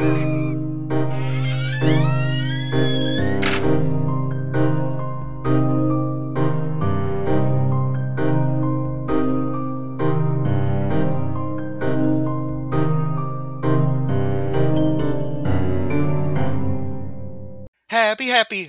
[0.00, 0.33] Happy, happy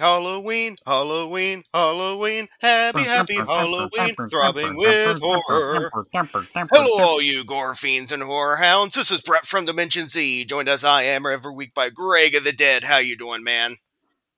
[0.06, 5.90] Halloween, Halloween, Halloween, happy, happy Halloween, throbbing with horror.
[6.14, 8.94] Hello, all you gore fiends and horror hounds.
[8.94, 12.44] This is Brett from Dimension Z, joined as I am every week by Greg of
[12.44, 12.84] the Dead.
[12.84, 13.78] How you doing, man?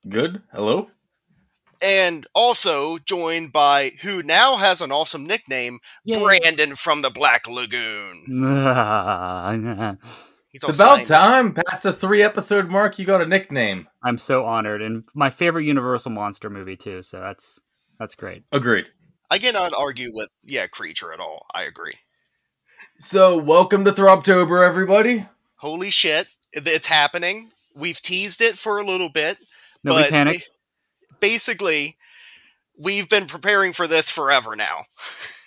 [0.08, 0.40] Good.
[0.54, 0.88] Hello.
[1.82, 6.18] And also joined by who now has an awesome nickname, Yay.
[6.18, 8.24] Brandon from the Black Lagoon.
[10.50, 11.52] He's It's about time.
[11.52, 13.86] Past the three episode mark, you got a nickname.
[14.02, 17.02] I'm so honored, and my favorite Universal monster movie too.
[17.02, 17.60] So that's
[17.98, 18.44] that's great.
[18.50, 18.86] Agreed.
[19.30, 21.44] I cannot argue with yeah, creature at all.
[21.54, 21.92] I agree.
[22.98, 25.26] So, welcome to Throbtober, everybody.
[25.56, 27.50] Holy shit, it's happening.
[27.74, 29.36] We've teased it for a little bit.
[29.84, 30.46] Nobody but panic.
[31.20, 31.98] basically,
[32.78, 34.84] we've been preparing for this forever now.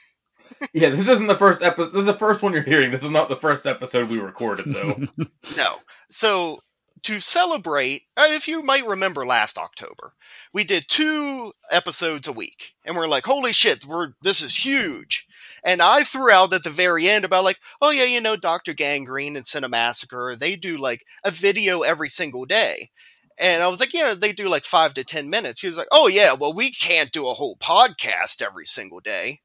[0.74, 1.92] Yeah, this isn't the first episode.
[1.92, 2.92] This is the first one you're hearing.
[2.92, 5.06] This is not the first episode we recorded, though.
[5.58, 5.78] No.
[6.10, 6.60] So,
[7.04, 10.14] to celebrate, uh, if you might remember last October,
[10.54, 12.74] we did two episodes a week.
[12.86, 15.28] And we're like, holy shit, we're this is huge.
[15.64, 18.74] And I threw out at the very end about like, oh yeah, you know, Dr.
[18.74, 22.92] Gangrene and Cinemassacre, they do like a video every single day.
[23.40, 25.62] And I was like, yeah, they do like five to ten minutes.
[25.62, 29.40] He was like, oh yeah, well, we can't do a whole podcast every single day.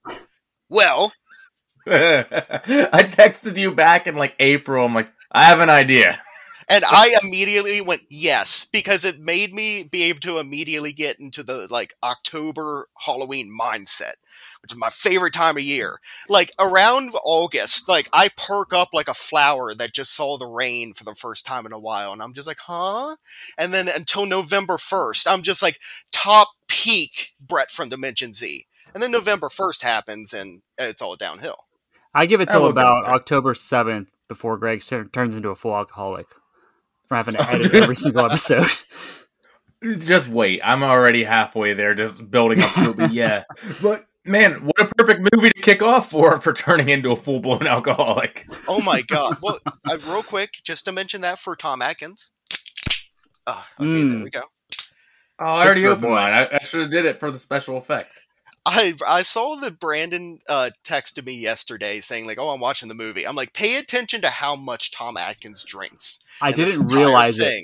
[0.69, 1.13] Well,
[1.87, 4.85] I texted you back in like April.
[4.85, 6.21] I'm like, I have an idea.
[6.69, 11.43] And I immediately went yes because it made me be able to immediately get into
[11.43, 14.15] the like October Halloween mindset,
[14.63, 16.01] which is my favorite time of year.
[16.29, 20.93] Like around August, like I perk up like a flower that just saw the rain
[20.93, 23.17] for the first time in a while, and I'm just like, huh?
[23.57, 25.79] And then until November first, I'm just like
[26.13, 28.67] top peak Brett from Dimension Z.
[28.97, 31.59] And then November first happens, and it's all downhill.
[32.15, 33.05] I give it I till will go about.
[33.05, 36.27] October seventh before Greg tur- turns into a full alcoholic
[37.07, 38.71] from having to edit every single episode.
[39.99, 40.63] Just wait.
[40.65, 43.13] I'm already halfway there, just building up to it.
[43.13, 43.45] Yeah.
[43.83, 47.41] But man, what a perfect movie to kick off for for turning into a full
[47.41, 48.47] blown alcoholic.
[48.67, 49.37] Oh my god!
[49.43, 52.31] Well, uh, real quick, just to mention that for Tom Atkins.
[53.47, 54.25] Uh, okay, there Mm.
[54.25, 54.41] we go.
[55.39, 56.15] Oh, I already Pittsburgh opened boy.
[56.15, 56.33] mine.
[56.33, 58.09] I, I should have did it for the special effect.
[58.67, 62.95] I I saw that Brandon uh, texted me yesterday saying like, "Oh, I'm watching the
[62.95, 67.39] movie." I'm like, "Pay attention to how much Tom Atkins drinks." I didn't entire realize
[67.39, 67.63] it.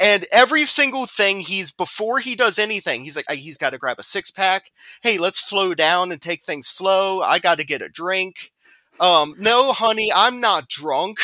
[0.00, 3.78] And every single thing he's before he does anything, he's like, "Uh, he's got to
[3.78, 4.70] grab a six pack.
[5.02, 7.20] Hey, let's slow down and take things slow.
[7.20, 8.52] I got to get a drink.
[9.00, 11.18] Um, no, honey, I'm not drunk.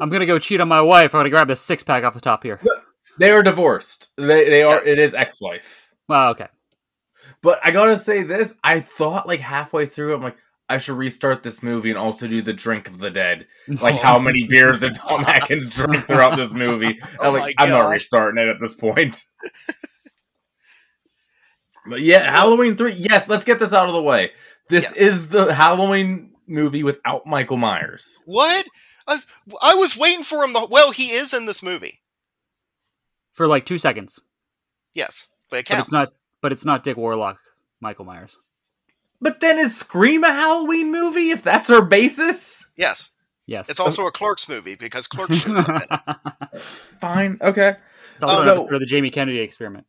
[0.00, 1.12] I'm gonna go cheat on my wife.
[1.14, 2.60] I'm gonna grab the six pack off the top here.
[3.18, 4.08] They are divorced.
[4.16, 4.70] They they are.
[4.70, 4.86] Yes.
[4.86, 5.90] It is ex wife.
[6.08, 6.48] Well, okay.
[7.46, 8.54] But I gotta say this.
[8.64, 10.36] I thought like halfway through, I'm like,
[10.68, 13.46] I should restart this movie and also do the drink of the dead.
[13.68, 13.98] Like Oh.
[13.98, 16.98] how many beers did Tom Atkins drink throughout this movie?
[17.20, 19.22] Oh I'm my like, I'm not restarting it at this point.
[21.88, 22.94] but yeah, Halloween three.
[22.94, 24.32] Yes, let's get this out of the way.
[24.68, 24.96] This Yes.
[25.00, 28.18] is the Halloween movie without Michael Myers.
[28.24, 28.66] What?
[29.06, 29.20] I,
[29.62, 30.52] I was waiting for him.
[30.52, 32.00] The, well, he is in this movie.
[33.34, 34.18] For like two seconds,
[34.94, 36.08] Yes, but it but it's not.
[36.46, 37.40] But it's not Dick Warlock,
[37.80, 38.38] Michael Myers.
[39.20, 41.30] But then is Scream a Halloween movie?
[41.30, 43.10] If that's our basis, Yes,
[43.48, 45.98] Yes, it's also a Clerks movie because Clerks shows up in
[46.54, 46.60] it.
[47.00, 47.74] fine, okay.
[48.14, 49.86] it's also an So- episode of the Jamie Kennedy experiment.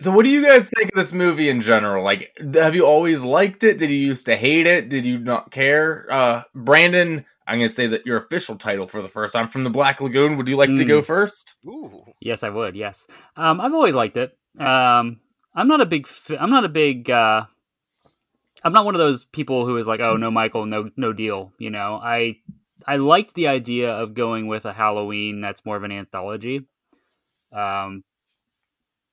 [0.00, 2.02] So, what do you guys think of this movie in general?
[2.02, 3.78] Like, have you always liked it?
[3.78, 4.88] Did you used to hate it?
[4.88, 6.08] Did you not care?
[6.10, 9.62] Uh, Brandon, I'm going to say that your official title for the first time from
[9.62, 10.36] the Black Lagoon.
[10.38, 10.88] Would you like to Mm.
[10.88, 11.54] go first?
[11.64, 12.74] Ooh, Yes, I would.
[12.74, 13.06] Yes,
[13.36, 14.36] um, I've always liked it.
[14.58, 15.20] Um,
[15.54, 16.08] I'm not a big.
[16.38, 17.10] I'm not a big.
[17.10, 17.46] Uh,
[18.62, 21.52] I'm not one of those people who is like, oh no, Michael, no, no deal.
[21.58, 22.38] You know, I
[22.86, 26.66] I liked the idea of going with a Halloween that's more of an anthology,
[27.52, 28.04] um,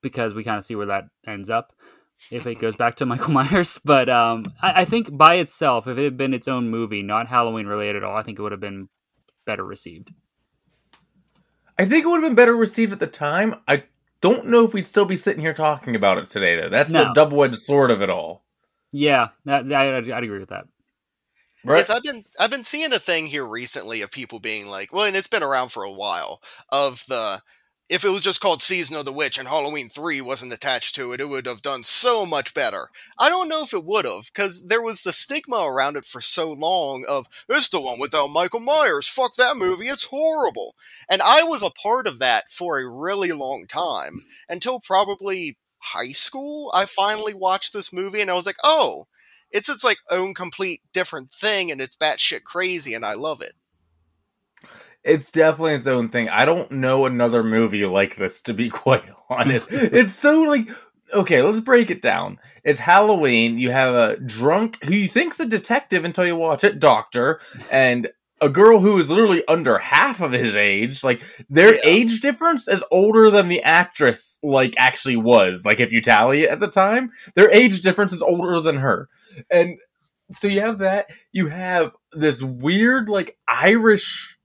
[0.02, 1.74] because we kind of see where that ends up
[2.32, 3.80] if it goes back to Michael Myers.
[3.84, 7.28] But um, I, I think by itself, if it had been its own movie, not
[7.28, 8.90] Halloween related at all, I think it would have been
[9.46, 10.12] better received.
[11.78, 13.56] I think it would have been better received at the time.
[13.68, 13.84] I
[14.22, 16.70] don't know if we'd still be sitting here talking about it today, though.
[16.70, 17.14] That's the No.
[17.14, 18.44] double edged sword of it all.
[18.92, 20.66] Yeah, that, that I'd, I'd agree with that.
[21.64, 21.78] Right?
[21.78, 25.06] Yes, I've been I've been seeing a thing here recently of people being like, well,
[25.06, 27.40] and it's been around for a while of the
[27.92, 31.12] if it was just called Season of the Witch and Halloween 3 wasn't attached to
[31.12, 32.88] it, it would have done so much better.
[33.20, 36.22] I don't know if it would have, because there was the stigma around it for
[36.22, 39.10] so long of, it's the one without Michael Myers.
[39.10, 39.90] Fuck that movie.
[39.90, 40.76] It's horrible.
[41.10, 46.14] And I was a part of that for a really long time until probably high
[46.14, 46.72] school.
[46.74, 49.08] I finally watched this movie and I was like, oh,
[49.50, 53.52] it's its like own complete different thing and it's batshit crazy and I love it.
[55.04, 56.30] It's definitely its own thing.
[56.30, 59.68] I don't know another movie like this, to be quite honest.
[59.72, 60.70] it's so like
[61.14, 62.40] okay, let's break it down.
[62.64, 63.60] It's Halloween.
[63.60, 68.08] You have a drunk who you think's a detective until you watch it, doctor, and
[68.40, 71.04] a girl who is literally under half of his age.
[71.04, 71.82] Like their Yeah.
[71.84, 75.66] age difference is older than the actress like actually was.
[75.66, 79.10] Like if you tally it at the time, their age difference is older than her.
[79.50, 79.78] And
[80.34, 81.08] so you have that.
[81.34, 84.38] You have this weird like Irish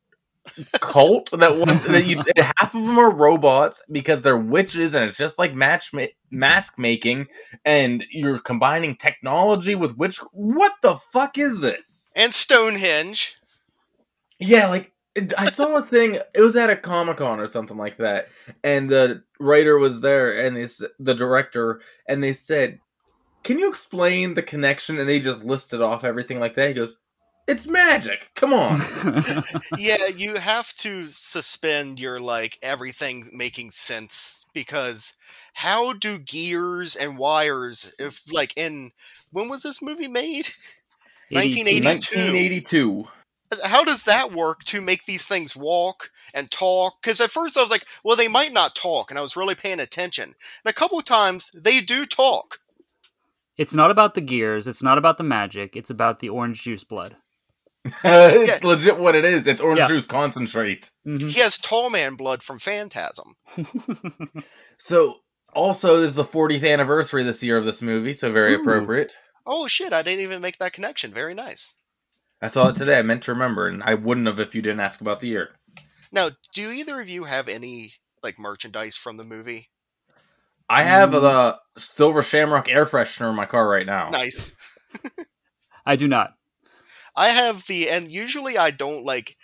[0.80, 5.18] cult that wants that you half of them are robots because they're witches and it's
[5.18, 7.26] just like match ma- mask making
[7.64, 12.10] and you're combining technology with witch what the fuck is this?
[12.16, 13.36] And Stonehenge.
[14.38, 14.92] yeah like
[15.38, 18.28] i saw a thing it was at a comic-con or something like that
[18.62, 22.78] and the writer was there and it's the director and they said
[23.46, 24.98] can you explain the connection?
[24.98, 26.66] And they just listed off everything like that.
[26.66, 26.98] He goes
[27.46, 28.80] it's magic come on
[29.78, 35.14] yeah, you have to suspend your like everything making sense because
[35.54, 38.90] how do gears and wires if like in
[39.32, 40.48] when was this movie made?
[41.30, 41.86] 1982.
[41.88, 43.04] 1982
[43.64, 47.02] How does that work to make these things walk and talk?
[47.02, 49.54] Because at first I was like, well, they might not talk, and I was really
[49.54, 50.24] paying attention.
[50.24, 52.60] And a couple times they do talk.
[53.56, 54.66] It's not about the gears.
[54.66, 55.76] It's not about the magic.
[55.76, 57.16] It's about the orange juice blood.
[58.04, 59.46] It's legit what it is.
[59.46, 59.88] It's orange Yeah.
[59.88, 60.90] juice concentrate.
[61.06, 61.28] Mhm.
[61.30, 63.36] He has tall man blood from Phantasm.
[64.78, 65.20] So,
[65.54, 68.60] also, this is the 40th anniversary this year of this movie, so very Ooh.
[68.60, 69.14] appropriate.
[69.46, 69.92] Oh shit!
[69.92, 71.12] I didn't even make that connection.
[71.14, 71.76] Very nice.
[72.42, 72.98] I saw it today.
[72.98, 75.54] I meant to remember, and I wouldn't have if you didn't ask about the year.
[76.12, 79.70] Now, do either of you have any like merchandise from the movie?
[80.68, 81.20] I have Mm.
[81.22, 84.10] the Silver Shamrock air freshener in my car right now.
[84.10, 84.54] Nice.
[85.86, 86.34] I do not.
[87.16, 89.36] I have the, and usually I don't like.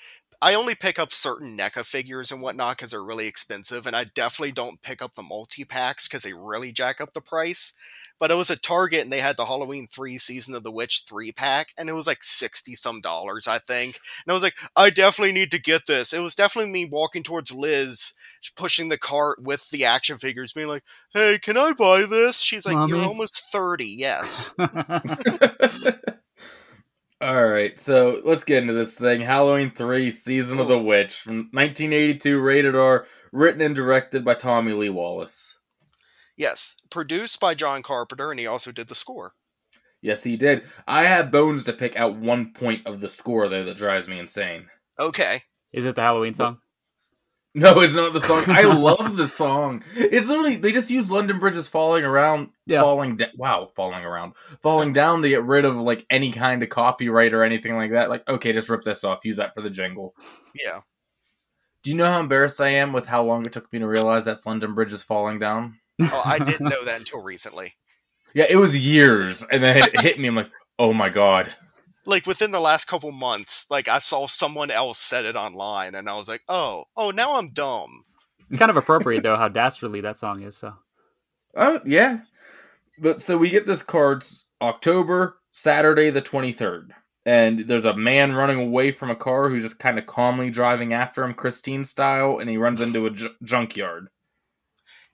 [0.42, 4.06] I only pick up certain NECA figures and whatnot because they're really expensive, and I
[4.12, 7.72] definitely don't pick up the multi packs because they really jack up the price.
[8.18, 11.04] But it was at Target and they had the Halloween 3 Season of the Witch
[11.08, 14.00] 3 pack, and it was like 60 some dollars, I think.
[14.26, 16.12] And I was like, I definitely need to get this.
[16.12, 18.12] It was definitely me walking towards Liz,
[18.56, 20.82] pushing the cart with the action figures, being like,
[21.14, 22.40] hey, can I buy this?
[22.40, 24.56] She's like, You're almost 30, yes.
[27.22, 29.20] All right, so let's get into this thing.
[29.20, 34.72] Halloween 3 Season of the Witch from 1982, rated R, written and directed by Tommy
[34.72, 35.60] Lee Wallace.
[36.36, 36.74] yes.
[36.90, 39.34] Produced by John Carpenter, and he also did the score.
[40.00, 40.64] Yes, he did.
[40.86, 44.18] I have bones to pick out one point of the score there that drives me
[44.18, 44.66] insane.
[44.98, 45.42] Okay.
[45.72, 46.58] Is it the Halloween song?
[47.54, 48.44] No, it's not the song.
[48.48, 49.84] I love the song.
[49.94, 52.80] It's literally they just use London Bridges falling around, Yeah.
[52.80, 53.28] falling down.
[53.36, 54.32] Wow, falling around,
[54.62, 58.08] falling down to get rid of like any kind of copyright or anything like that.
[58.08, 59.24] Like, okay, just rip this off.
[59.24, 60.14] Use that for the jingle.
[60.54, 60.80] Yeah.
[61.82, 64.24] Do you know how embarrassed I am with how long it took me to realize
[64.24, 65.78] that's London Bridges falling down?
[66.00, 67.74] Oh, I didn't know that until recently.
[68.34, 70.26] Yeah, it was years, and then it hit me.
[70.28, 71.52] I'm like, oh my god.
[72.04, 76.08] Like within the last couple months, like I saw someone else said it online, and
[76.08, 78.04] I was like, "Oh, oh, now I'm dumb."
[78.48, 80.56] It's kind of appropriate though how dastardly that song is.
[80.56, 80.74] So
[81.56, 82.20] Oh yeah,
[83.00, 86.94] but so we get this cards October Saturday the twenty third,
[87.26, 90.92] and there's a man running away from a car who's just kind of calmly driving
[90.92, 94.08] after him, Christine style, and he runs into a ju- junkyard.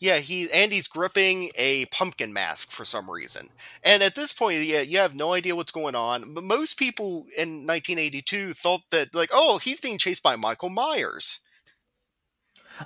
[0.00, 3.48] Yeah, he and he's gripping a pumpkin mask for some reason.
[3.82, 6.34] And at this point, yeah, you have no idea what's going on.
[6.34, 11.40] But most people in 1982 thought that, like, oh, he's being chased by Michael Myers.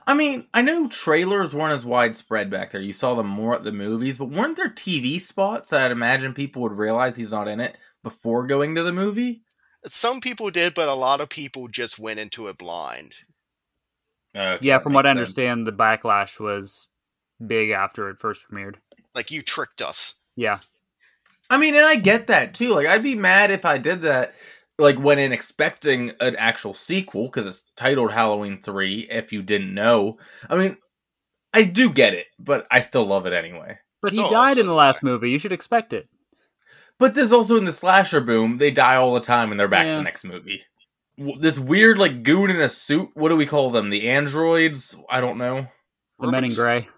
[0.07, 2.81] I mean, I know trailers weren't as widespread back there.
[2.81, 6.33] You saw them more at the movies, but weren't there TV spots that I'd imagine
[6.33, 9.42] people would realize he's not in it before going to the movie?
[9.85, 13.16] Some people did, but a lot of people just went into it blind.
[14.35, 16.88] Okay, yeah, from what I understand, the backlash was
[17.45, 18.77] big after it first premiered.
[19.15, 20.15] Like you tricked us.
[20.37, 20.61] Yeah,
[21.51, 22.75] I mean, and I get that too.
[22.75, 24.35] Like, I'd be mad if I did that.
[24.79, 29.07] Like, went in expecting an actual sequel because it's titled Halloween Three.
[29.11, 30.17] If you didn't know,
[30.49, 30.79] I mean,
[31.53, 33.79] I do get it, but I still love it anyway.
[34.01, 35.31] but he died in the last movie.
[35.31, 36.09] You should expect it.
[36.99, 39.87] But there's also in the slasher boom, they die all the time and they're back
[39.87, 40.62] in the next movie.
[41.39, 43.11] This weird like goon in a suit.
[43.15, 43.91] What do we call them?
[43.91, 44.97] The androids?
[45.11, 45.67] I don't know.
[46.19, 46.59] The Men in Urbans.
[46.59, 46.89] Gray.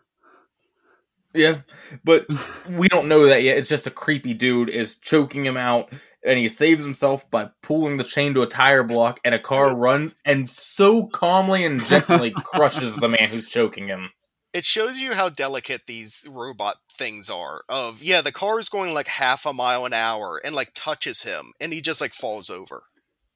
[1.35, 1.59] Yeah,
[2.05, 2.27] but
[2.71, 3.59] we don't know that yet.
[3.59, 5.93] It's just a creepy dude is choking him out,
[6.25, 9.77] and he saves himself by pulling the chain to a tire block, and a car
[9.77, 14.11] runs and so calmly and gently crushes the man who's choking him.
[14.53, 17.63] It shows you how delicate these robot things are.
[17.69, 21.25] Of yeah, the car is going like half a mile an hour and like touches
[21.25, 22.85] him, and he just like falls over.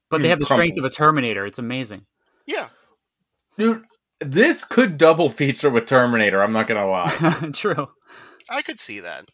[0.09, 0.89] But they have the strength of a.
[0.89, 1.45] Terminator.
[1.45, 2.07] It's amazing.
[2.47, 2.69] Yeah,
[3.59, 3.83] Dude,
[4.21, 6.41] this could double feature with Terminator.
[6.43, 7.49] I'm not gonna lie.
[7.53, 7.89] True.
[8.49, 9.25] I could see that.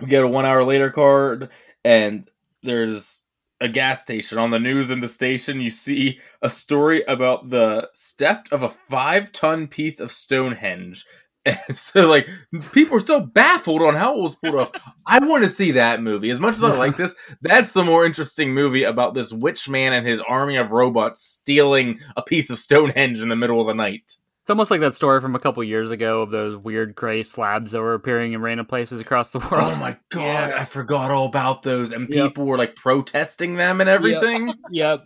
[0.00, 1.48] we get a one hour later card
[1.84, 2.28] and
[2.62, 3.22] there's
[3.60, 7.88] a gas station on the news in the station you see a story about the
[7.96, 11.06] theft of a five ton piece of stonehenge
[11.44, 12.28] and so like
[12.72, 14.70] people are still baffled on how it was pulled off
[15.06, 18.04] i want to see that movie as much as i like this that's the more
[18.06, 22.58] interesting movie about this witch man and his army of robots stealing a piece of
[22.58, 25.62] stonehenge in the middle of the night It's almost like that story from a couple
[25.64, 29.38] years ago of those weird gray slabs that were appearing in random places across the
[29.40, 29.72] world.
[29.72, 30.56] oh my god Yeah.
[30.60, 32.28] i forgot all about those and Yep.
[32.28, 35.02] people were like protesting them and everything yep.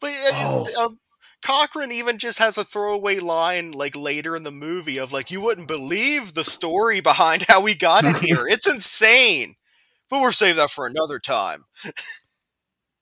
[0.00, 0.66] But uh, Oh.
[0.78, 0.88] uh,
[1.46, 5.40] Cochran even just has a throwaway line like later in the movie of like, "You
[5.40, 8.46] wouldn't believe the story behind how we got it here.
[8.48, 9.54] It's insane."
[10.10, 11.64] But we'll save that for another time.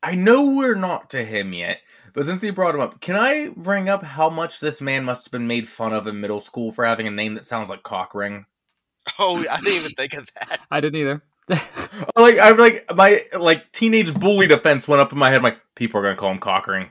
[0.03, 1.81] I know we're not to him yet,
[2.13, 5.25] but since he brought him up, can I bring up how much this man must
[5.25, 7.83] have been made fun of in middle school for having a name that sounds like
[7.83, 8.45] cockring?
[9.19, 10.61] Oh, I didn't even think of that.
[10.71, 11.23] I didn't either.
[12.17, 15.43] Like I'm like my like teenage bully defense went up in my head.
[15.43, 16.91] like people are gonna call him cockring.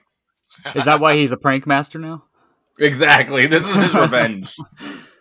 [0.75, 2.25] Is that why he's a prank master now?
[2.79, 3.45] Exactly.
[3.45, 4.57] This is his revenge.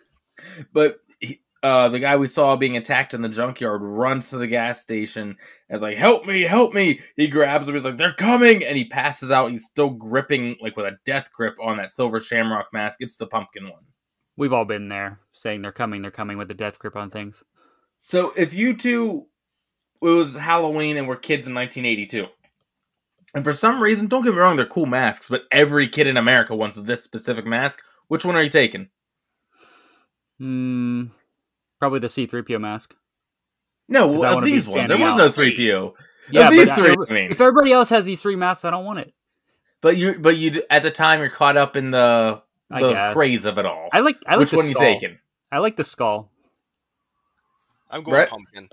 [0.73, 4.47] but he, uh, the guy we saw being attacked in the junkyard runs to the
[4.47, 5.37] gas station
[5.69, 6.41] and is like, "Help me!
[6.41, 7.75] Help me!" He grabs him.
[7.75, 9.51] He's like, "They're coming!" And he passes out.
[9.51, 12.97] He's still gripping like with a death grip on that silver shamrock mask.
[13.01, 13.83] It's the pumpkin one.
[14.35, 17.43] We've all been there, saying they're coming, they're coming with a death grip on things.
[17.99, 19.27] So if you two,
[20.01, 22.27] it was Halloween and we're kids in 1982.
[23.33, 26.17] And for some reason, don't get me wrong, they're cool masks, but every kid in
[26.17, 27.81] America wants this specific mask.
[28.07, 28.89] Which one are you taking?
[30.39, 31.05] Hmm.
[31.79, 32.95] Probably the C3PO mask.
[33.89, 34.87] No, I of these ones.
[34.87, 35.93] There was no 3PO.
[36.31, 37.31] Yeah, these but, uh, three, every- I mean.
[37.31, 39.13] if everybody else has these three masks, I don't want it.
[39.81, 43.57] But you, but you, at the time, you're caught up in the the craze of
[43.57, 43.89] it all.
[43.91, 44.15] I like.
[44.25, 44.81] I like Which the one you skull.
[44.93, 45.19] taking?
[45.51, 46.31] I like the skull.
[47.91, 48.29] I'm going Brett?
[48.29, 48.69] pumpkin.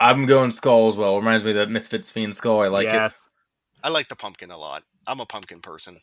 [0.00, 1.16] I'm going Skull as well.
[1.16, 2.60] Reminds me of the Misfits Fiend Skull.
[2.60, 3.14] I like yes.
[3.14, 3.20] it.
[3.82, 4.82] I like the pumpkin a lot.
[5.06, 5.98] I'm a pumpkin person.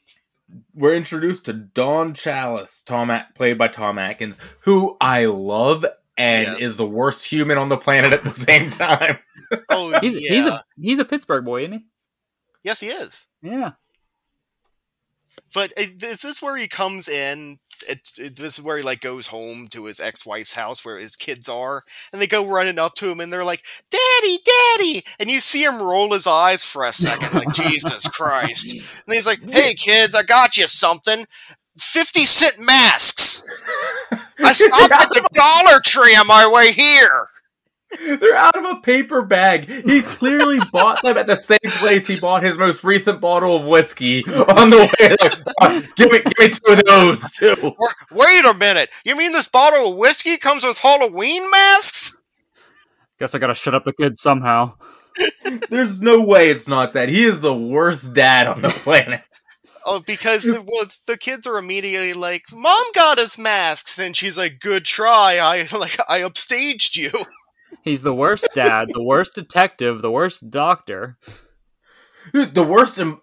[0.74, 5.86] We're introduced to Don Challis, Tom, At- played by Tom Atkins, who I love
[6.18, 6.62] and Yes.
[6.62, 9.18] is the worst human on the planet at the same time.
[9.70, 11.86] Oh He's yeah, he's a he's a Pittsburgh boy, isn't he?
[12.64, 13.28] yes he is.
[13.44, 13.74] Yeah.
[15.54, 17.60] But uh, is this where he comes in?
[17.88, 21.16] It, it, this is where he like goes home to his ex-wife's house where his
[21.16, 25.30] kids are, and they go running up to him and they're like, "Daddy, Daddy!" And
[25.30, 28.76] you see him roll his eyes for a second, like Jesus Christ.
[29.08, 31.26] And he's like, "Hey kids, I got you something.
[31.78, 33.44] Fifty cent masks.
[34.44, 37.28] I stopped at the Dollar Tree on my way here."
[38.00, 39.70] They're out of a paper bag.
[39.70, 43.66] He clearly bought them at the same place he bought his most recent bottle of
[43.66, 45.16] whiskey on the way.
[45.22, 47.76] Like, "Uh, give me, give me two of those too.
[48.12, 48.90] Wait a minute.
[49.04, 52.18] You mean this bottle of whiskey comes with Halloween masks?
[53.20, 54.74] Guess I gotta shut up the kids somehow.
[55.70, 57.08] There's no way it's not that.
[57.08, 59.22] He is the worst dad on the planet.
[59.86, 64.38] Oh, because the, well, the kids are immediately like, "Mom got us masks," and she's
[64.38, 65.38] like, "Good try.
[65.38, 67.12] I like I upstaged you."
[67.86, 71.18] He's the worst dad, the worst detective, the worst doctor.
[72.34, 73.22] the worst em-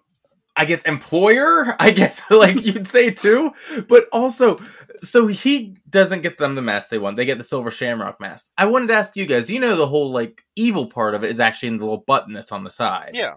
[0.55, 3.51] i guess employer i guess like you'd say too
[3.89, 4.57] but also
[4.99, 8.51] so he doesn't get them the mask they want they get the silver shamrock mask
[8.57, 11.31] i wanted to ask you guys you know the whole like evil part of it
[11.31, 13.33] is actually in the little button that's on the side Yeah.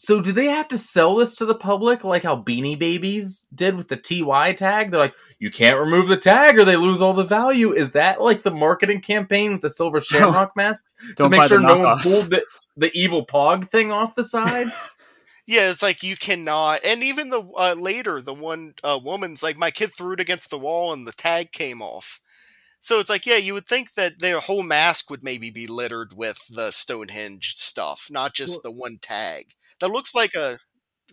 [0.00, 3.76] So do they have to sell this to the public like how beanie babies did
[3.76, 7.12] with the ty tag they're like you can't remove the tag or they lose all
[7.12, 11.42] the value is that like the marketing campaign with the silver shamrock masks to make
[11.44, 12.44] sure no one pulled the,
[12.76, 14.68] the evil pog thing off the side
[15.50, 19.56] Yeah, it's like you cannot, and even the uh, later the one uh, woman's like,
[19.56, 22.20] my kid threw it against the wall and the tag came off.
[22.80, 26.12] So it's like, yeah, you would think that their whole mask would maybe be littered
[26.14, 29.54] with the Stonehenge stuff, not just the one tag.
[29.80, 30.58] That looks like a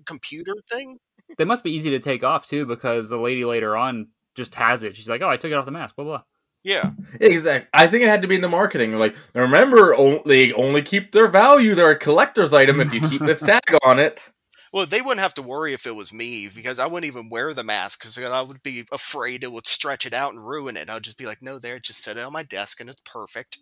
[0.05, 1.00] computer thing.
[1.38, 4.84] They must be easy to take off too, because the lady later on just has
[4.84, 4.95] it.
[4.95, 6.22] She's like, "Oh, I took it off the mask." Blah blah.
[6.63, 7.69] Yeah, Exactly.
[7.74, 8.93] I think it had to be in the marketing.
[8.93, 11.75] Like, remember, o- they only keep their value.
[11.75, 14.29] They're a collector's item if you keep this tag on it.
[14.74, 17.53] Well, they wouldn't have to worry if it was me because I wouldn't even wear
[17.53, 20.89] the mask because I would be afraid it would stretch it out and ruin it.
[20.89, 23.60] I'd just be like, no, there, just set it on my desk and it's perfect.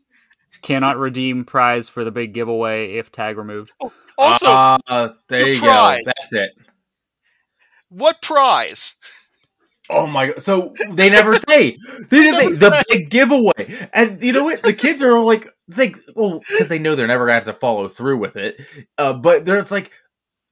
[0.61, 3.71] Cannot redeem prize for the big giveaway if tag removed.
[4.17, 5.99] Also, uh, there the you prize.
[5.99, 6.03] go.
[6.05, 6.51] That's it.
[7.89, 8.97] what prize?
[9.89, 10.41] Oh my god!
[10.41, 11.77] So they never say.
[12.09, 14.61] They didn't say the big giveaway, and you know what?
[14.61, 17.53] The kids are all like, think, well, because they know they're never gonna have to
[17.53, 18.61] follow through with it.
[18.97, 19.91] Uh, but there's like,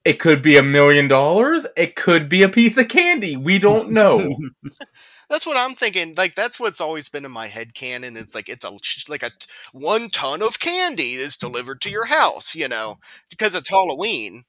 [0.04, 1.66] it could be a million dollars.
[1.78, 3.38] It could be a piece of candy.
[3.38, 4.34] We don't know.
[5.32, 6.14] That's what I'm thinking.
[6.18, 8.18] Like that's what's always been in my head canon.
[8.18, 8.78] It's like it's a
[9.10, 9.32] like a
[9.72, 12.54] one ton of candy is delivered to your house.
[12.54, 12.98] You know,
[13.30, 14.44] because it's Halloween.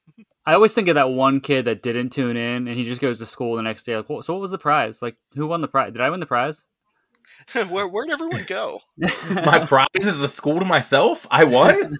[0.45, 3.19] I always think of that one kid that didn't tune in, and he just goes
[3.19, 3.95] to school the next day.
[3.95, 5.01] Like, "Well, so what was the prize?
[5.01, 5.93] Like, who won the prize?
[5.93, 6.65] Did I win the prize?
[7.69, 8.81] Where where'd everyone go?
[8.97, 11.25] my prize is the school to myself.
[11.31, 11.97] I won.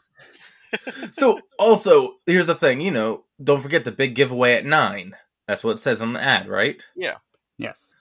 [1.13, 2.81] so also, here's the thing.
[2.81, 5.15] You know, don't forget the big giveaway at nine.
[5.47, 6.85] That's what it says on the ad, right?
[6.97, 7.15] Yeah.
[7.57, 7.93] Yes.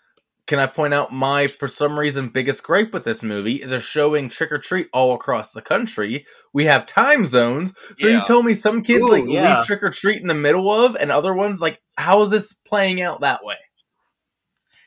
[0.52, 3.80] Can I point out my, for some reason, biggest gripe with this movie is they're
[3.80, 6.26] showing trick or treat all across the country.
[6.52, 8.24] We have time zones, so you Yeah.
[8.24, 9.56] tell me some kids Ooh, like yeah.
[9.56, 12.52] leave trick or treat in the middle of, and other ones like, how is this
[12.52, 13.56] playing out that way?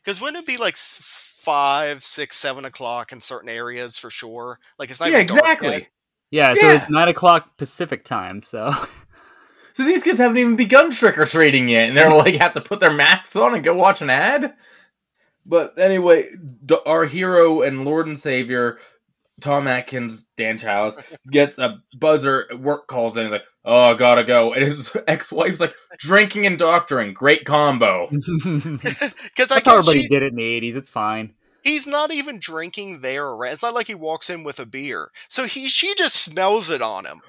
[0.04, 4.60] Because wouldn't it be like five, six, seven o'clock in certain areas for sure?
[4.78, 5.72] Like it's not yeah, even dark exactly.
[5.72, 5.88] yet.
[6.30, 8.44] Yeah, so it's nine o'clock Pacific time.
[8.44, 8.72] So
[9.74, 12.62] So these kids haven't even begun trick or treating yet, and they're like have to
[12.62, 14.54] put their masks on and go watch an ad.
[15.46, 16.30] But anyway,
[16.66, 18.80] d- our hero and Lord and Savior,
[19.42, 20.98] Tom Atkins, Dan Challis,
[21.32, 22.48] gets a buzzer.
[22.58, 23.24] Work calls in.
[23.24, 28.10] He's like, "Oh, I gotta go," and his ex-wife's like, "Drinking and doctoring, great combo."
[29.36, 30.76] Because I that's how everybody she, did it in the eighties.
[30.76, 31.34] It's fine.
[31.64, 33.36] he's not even drinking there.
[33.46, 35.10] It's not like he walks in with a beer.
[35.30, 37.22] So he she just smells it on him.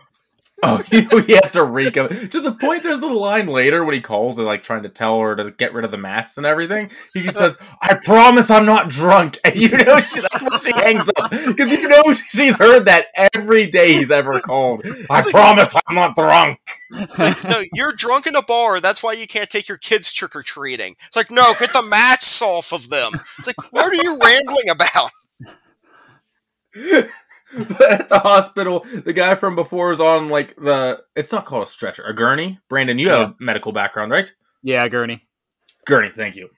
[0.63, 2.33] Oh, know, he has to reek of it.
[2.33, 5.21] To the point, there's the line later when he calls and like trying to tell
[5.21, 6.89] her to get rid of the masks and everything.
[7.13, 11.11] He says, "I promise I'm not drunk," and you know she, that's when she hangs
[11.19, 14.83] up because you know she's heard that every day he's ever called.
[15.11, 16.59] I promise I'm not drunk.
[17.19, 18.81] Like, no, you're drunk in a bar.
[18.81, 20.97] That's why you can't take your kids trick or treating.
[21.07, 23.12] It's like, no, get the masks off of them.
[23.38, 25.11] It's like, what are you rambling about?
[27.57, 31.01] But at the hospital, the guy from before is on like the.
[31.14, 32.59] It's not called a stretcher, a gurney.
[32.69, 34.33] Brandon, you have a medical background, right?
[34.62, 35.27] Yeah, Gurney.
[35.87, 36.49] Gurney, thank you.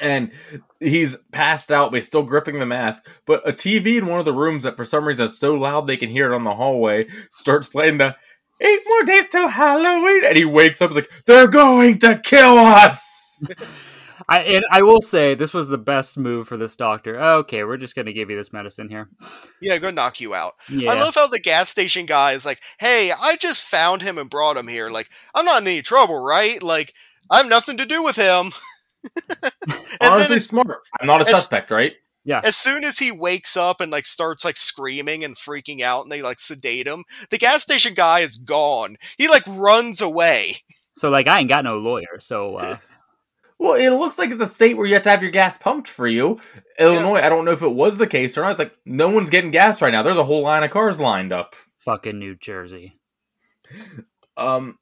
[0.00, 0.32] And
[0.80, 3.06] he's passed out, but he's still gripping the mask.
[3.26, 5.86] But a TV in one of the rooms that for some reason is so loud
[5.86, 8.16] they can hear it on the hallway starts playing the
[8.60, 10.24] eight more days till Halloween.
[10.24, 13.44] And he wakes up he's like, they're going to kill us.
[14.28, 17.20] I and I will say this was the best move for this doctor.
[17.20, 19.08] Okay, we're just gonna give you this medicine here.
[19.60, 20.52] Yeah, go knock you out.
[20.68, 24.18] Yeah, I love how the gas station guy is like, "Hey, I just found him
[24.18, 24.90] and brought him here.
[24.90, 26.62] Like, I'm not in any trouble, right?
[26.62, 26.92] Like,
[27.30, 28.52] I have nothing to do with him."
[29.42, 29.52] and
[30.00, 30.80] Honestly, then as, smart.
[31.00, 31.92] I'm not a it's- suspect, right?
[32.26, 32.40] Yeah.
[32.42, 36.10] As soon as he wakes up and like starts like screaming and freaking out, and
[36.10, 38.96] they like sedate him, the gas station guy is gone.
[39.18, 40.56] He like runs away.
[40.96, 42.78] so like I ain't got no lawyer, so uh,
[43.64, 45.88] Well, it looks like it's a state where you have to have your gas pumped
[45.88, 46.38] for you.
[46.78, 48.50] Illinois, I don't know if it was the case or not.
[48.50, 50.02] It's like no one's getting gas right now.
[50.02, 51.56] There's a whole line of cars lined up.
[51.78, 52.98] fucking New Jersey.
[54.36, 54.78] Um,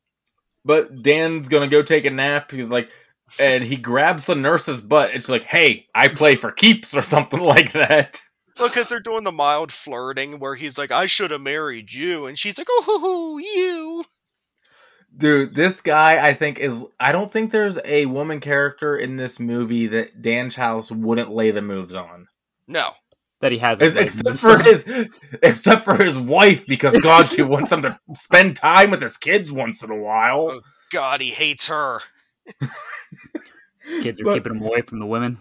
[0.64, 2.50] but Dan's gonna go take a nap.
[2.50, 2.90] He's like,
[3.38, 5.14] and he grabs the nurse's butt.
[5.14, 8.20] It's like, hey, I play for keeps or something like that.
[8.58, 12.26] Well, because they're doing the mild flirting where he's like, "I should have married you,"
[12.26, 14.04] and she's like, "Oh, hoo, hoo, you."
[15.16, 16.82] Dude, this guy, I think is.
[16.98, 21.50] I don't think there's a woman character in this movie that Dan Challis wouldn't lay
[21.50, 22.28] the moves on,
[22.66, 22.88] No,
[23.40, 25.08] That he has Ex- except for his,
[25.42, 29.52] except for his wife, because God, she wants him to spend time with his kids
[29.52, 30.48] once in a while.
[30.50, 32.00] Oh, God, he hates her.
[34.02, 35.40] kids are but- keeping him away from the women.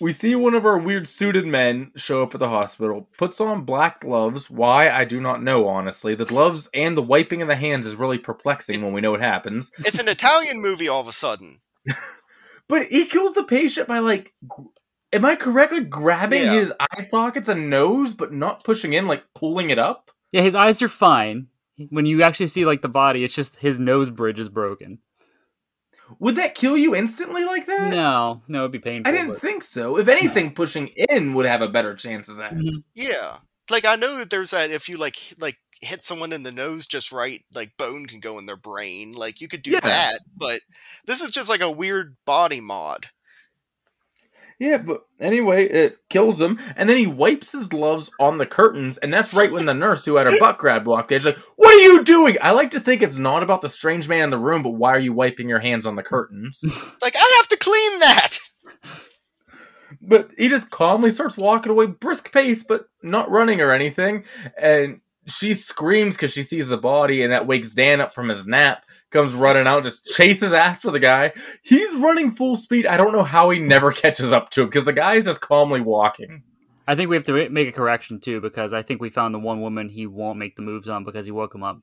[0.00, 3.64] We see one of our weird suited men show up at the hospital, puts on
[3.64, 4.50] black gloves.
[4.50, 6.14] Why, I do not know, honestly.
[6.14, 9.20] The gloves and the wiping of the hands is really perplexing when we know what
[9.20, 9.72] happens.
[9.80, 11.58] It's an Italian movie all of a sudden.
[12.68, 14.32] But he kills the patient by, like,
[15.12, 16.52] am I correctly grabbing Yeah.
[16.52, 20.12] his eye sockets and nose, but not pushing in, like pulling it up?
[20.30, 21.48] Yeah, his eyes are fine.
[21.88, 24.98] When you actually see like the body, it's just his nose bridge is broken.
[26.18, 27.90] Would that kill you instantly like that?
[27.90, 29.08] No, no, it'd be painful.
[29.10, 29.96] I didn't but- think so.
[29.98, 32.54] If anything, pushing in would have a better chance of that.
[32.54, 32.82] Mhm.
[32.94, 33.38] Yeah,
[33.70, 36.86] like I know that there's that if you like like hit someone in the nose
[36.86, 39.12] just right, like bone can go in their brain.
[39.12, 39.80] Like you could do Yeah.
[39.80, 40.60] that, but
[41.06, 43.06] this is just like a weird body mod.
[44.60, 48.98] Yeah, but anyway, it kills him, and then he wipes his gloves on the curtains,
[48.98, 51.20] and that's right when the nurse who had her butt grabbed walked in.
[51.20, 54.06] She's like, "What are you doing?" I like to think it's not about the strange
[54.06, 56.60] man in the room, but why are you wiping your hands on the curtains?
[57.02, 58.38] Like, I have to clean that.
[60.02, 64.24] but he just calmly starts walking away, brisk pace, but not running or anything.
[64.60, 68.46] And she screams because she sees the body, and that wakes Dan up from his
[68.46, 68.84] nap.
[69.10, 71.32] Comes running out, just chases after the guy.
[71.62, 72.86] He's running full speed.
[72.86, 75.40] I don't know how he never catches up to him because the guy is just
[75.40, 76.44] calmly walking.
[76.86, 79.38] I think we have to make a correction too because I think we found the
[79.38, 81.80] one woman he won't make the moves on because he woke him up.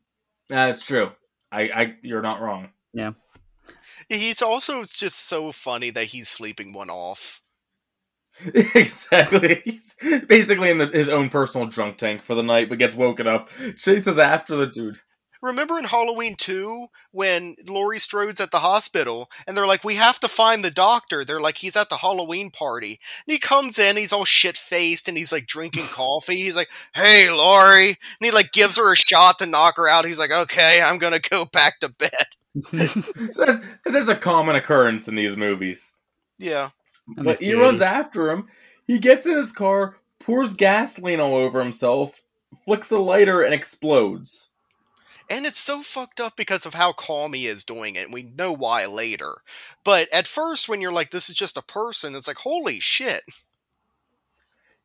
[0.49, 1.11] That's true.
[1.51, 2.69] I, I, you're not wrong.
[2.93, 3.11] Yeah.
[4.09, 7.41] He's also just so funny that he's sleeping one off.
[8.53, 9.61] exactly.
[9.65, 9.95] He's
[10.27, 13.49] basically in the, his own personal drunk tank for the night, but gets woken up,
[13.77, 14.99] chases after the dude.
[15.41, 20.19] Remember in Halloween 2 when Laurie Strode's at the hospital and they're like, We have
[20.21, 21.23] to find the doctor.
[21.23, 22.99] They're like, He's at the Halloween party.
[23.25, 26.37] And he comes in, he's all shit faced and he's like drinking coffee.
[26.37, 27.89] He's like, Hey, Laurie.
[27.89, 30.05] And he like gives her a shot to knock her out.
[30.05, 32.11] He's like, Okay, I'm going to go back to bed.
[33.31, 35.93] So that's, that's a common occurrence in these movies.
[36.39, 36.69] Yeah.
[37.07, 38.47] But he runs after him.
[38.85, 42.21] He gets in his car, pours gasoline all over himself,
[42.65, 44.49] flicks the lighter, and explodes.
[45.29, 48.05] And it's so fucked up because of how calm he is doing it.
[48.05, 49.35] And we know why later.
[49.83, 53.21] But at first, when you're like, This is just a person, it's like, Holy shit.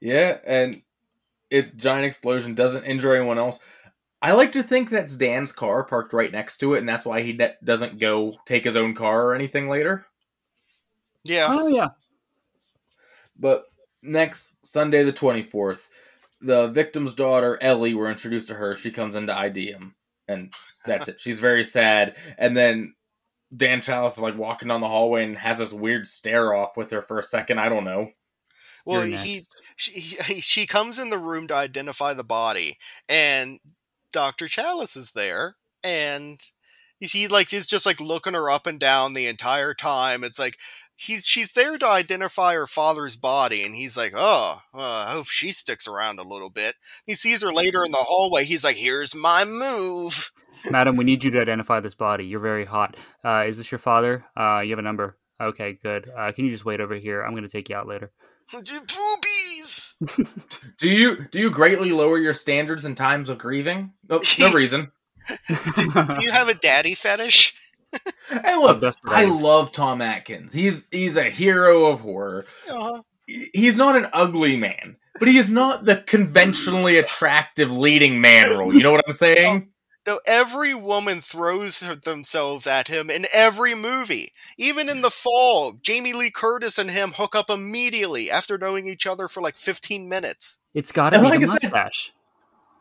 [0.00, 0.82] Yeah, and
[1.48, 3.60] its giant explosion doesn't injure anyone else.
[4.20, 7.22] I like to think that's Dan's car parked right next to it, and that's why
[7.22, 10.06] he de- doesn't go take his own car or anything later.
[11.24, 11.46] Yeah.
[11.48, 11.88] Oh yeah.
[13.38, 13.64] But
[14.02, 15.88] next Sunday, the 24th,
[16.40, 18.74] the victim's daughter, Ellie, we're introduced to her.
[18.74, 19.94] She comes into ID him,
[20.32, 20.52] and
[20.84, 21.20] that's it.
[21.20, 22.16] She's very sad.
[22.38, 22.94] And then
[23.54, 26.90] Dan Challis is like walking down the hallway and has this weird stare off with
[26.90, 27.60] her for a second.
[27.60, 28.10] I don't know.
[28.84, 33.60] Well, he she, he she comes in the room to identify the body, and
[34.12, 36.40] Doctor Challis is there, and
[36.98, 40.24] he like is just like looking her up and down the entire time.
[40.24, 40.58] It's like
[41.02, 45.26] he's she's there to identify her father's body, and he's like, oh, uh, I hope
[45.26, 46.76] she sticks around a little bit.
[47.06, 48.44] He sees her later in the hallway.
[48.44, 50.30] He's like, here's my move.
[50.70, 52.24] Madam, we need you to identify this body.
[52.24, 52.96] You're very hot.
[53.24, 54.24] Uh, is this your father?
[54.36, 55.16] Uh, you have a number.
[55.40, 56.08] Okay, good.
[56.16, 57.22] Uh, can you just wait over here?
[57.22, 58.12] I'm going to take you out later.
[58.52, 59.96] Boobies.
[60.78, 63.92] Do you do you greatly lower your standards in times of grieving?
[64.08, 64.90] No, no reason.
[65.48, 67.54] Do you have a daddy fetish?
[68.44, 70.54] Hey, look, I love Tom Atkins.
[70.54, 72.46] He's he's a hero of horror.
[72.66, 73.02] Uh-huh.
[73.26, 78.72] He's not an ugly man, but he is not the conventionally attractive leading man role.
[78.72, 79.68] You know what I'm saying?
[80.04, 84.32] No, every woman throws themselves at him in every movie.
[84.58, 89.06] Even in The Fog, Jamie Lee Curtis and him hook up immediately after knowing each
[89.06, 90.58] other for like 15 minutes.
[90.74, 92.12] It's got to be like the I said- mustache.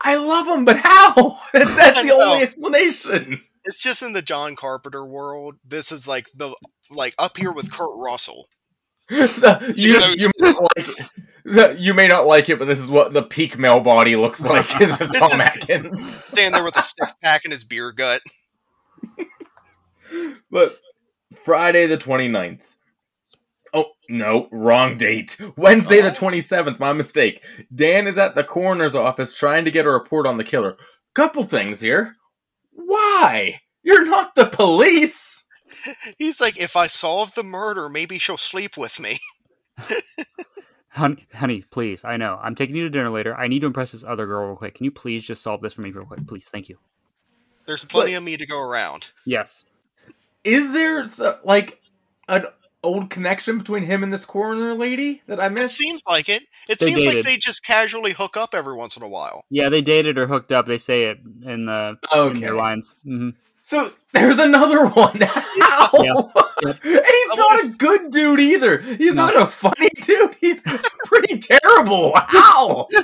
[0.00, 1.38] I love him, but how?
[1.52, 2.20] That's, that's the know.
[2.20, 3.40] only explanation.
[3.64, 5.56] It's just in the John Carpenter world.
[5.64, 6.54] This is like the
[6.90, 8.48] like up here with Kurt Russell.
[9.08, 11.10] The- you, you may not like it.
[11.44, 14.40] The- you may not like it, but this is what the peak male body looks
[14.44, 14.68] like.
[14.78, 16.14] This Tom Atkins.
[16.24, 18.22] Stand there with a six pack in his beer gut.
[20.50, 20.76] But
[21.44, 22.64] Friday the 29th.
[23.74, 25.38] Oh, no, wrong date.
[25.56, 26.14] Wednesday the Oh.
[26.14, 27.42] 27th, my mistake.
[27.74, 30.76] Dan is at the coroner's office trying to get a report on the killer.
[31.14, 32.16] Couple things here.
[32.72, 33.60] Why?
[33.82, 35.44] You're not the police.
[36.18, 39.18] He's like, if I solve the murder, maybe she'll sleep with me.
[40.94, 42.04] Honey, honey, please.
[42.04, 42.38] I know.
[42.42, 43.34] I'm taking you to dinner later.
[43.34, 44.74] I need to impress this other girl real quick.
[44.74, 46.26] Can you please just solve this for me real quick?
[46.26, 46.50] Please.
[46.50, 46.76] Thank you.
[47.64, 49.10] There's plenty of me to go around.
[49.24, 49.64] Yes.
[50.44, 51.06] Is there
[51.44, 51.80] like
[52.28, 52.44] an
[52.82, 55.76] old connection between him and this coroner lady that I It missed?
[55.76, 56.42] seems like it.
[56.68, 59.44] It They seems like they just casually hook up every once in a while.
[59.50, 60.66] Yeah, they dated or hooked up.
[60.66, 62.40] They say it in the in Okay.
[62.40, 62.94] their lines.
[63.04, 63.30] hmm
[63.62, 65.20] So there's another one.
[65.22, 65.90] How?
[65.94, 66.32] Yep.
[66.64, 68.78] And he's not a good dude either.
[68.78, 69.26] He's No.
[69.26, 70.34] not a funny dude.
[70.40, 70.62] He's
[71.04, 72.12] pretty terrible.
[72.16, 72.86] How?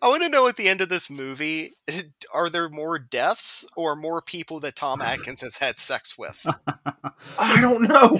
[0.00, 1.72] I want to know at the end of this movie,
[2.34, 6.46] are there more deaths or more people that Tom Atkins has had sex with?
[7.38, 8.18] I don't know.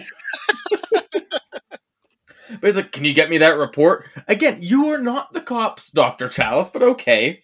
[1.01, 4.07] but he's like, Can you get me that report?
[4.27, 6.29] Again, you are not the cops, Dr.
[6.29, 7.43] Challis, but okay.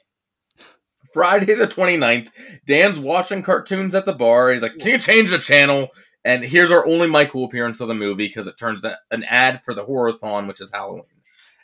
[1.13, 2.31] Friday the 29th,
[2.67, 4.53] Dan's watching cartoons at the bar.
[4.53, 5.89] He's like, Can you change the channel?
[6.25, 9.63] And here's our only Michael appearance of the movie because it turns that an ad
[9.63, 11.05] for the Horrorthon, which is Halloween.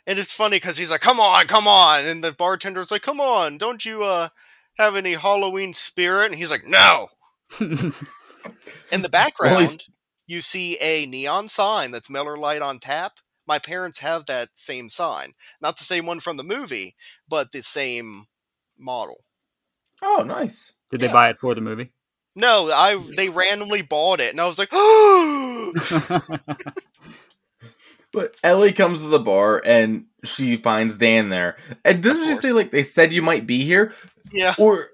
[0.07, 3.19] And it's funny because he's like, "Come on, come on," and the bartender's like, "Come
[3.21, 4.29] on, don't you uh
[4.77, 7.09] have any Halloween spirit?" And he's like, "No."
[7.59, 9.77] In the background, Well,
[10.27, 14.89] you see a neon sign that's Miller Lite on tap, My parents have that same
[14.89, 16.95] sign, not the same one from the movie,
[17.27, 18.25] but the same
[18.77, 19.23] model.
[20.01, 20.73] Oh, nice.
[20.89, 21.91] Did they buy it for the movie?
[22.35, 25.73] No, I they randomly bought it, and I was like, oh,
[28.13, 31.57] But Ellie comes to the bar and she finds Dan there.
[31.85, 33.93] And doesn't she say like they said you might be here?
[34.33, 34.53] yeah.
[34.57, 34.89] Or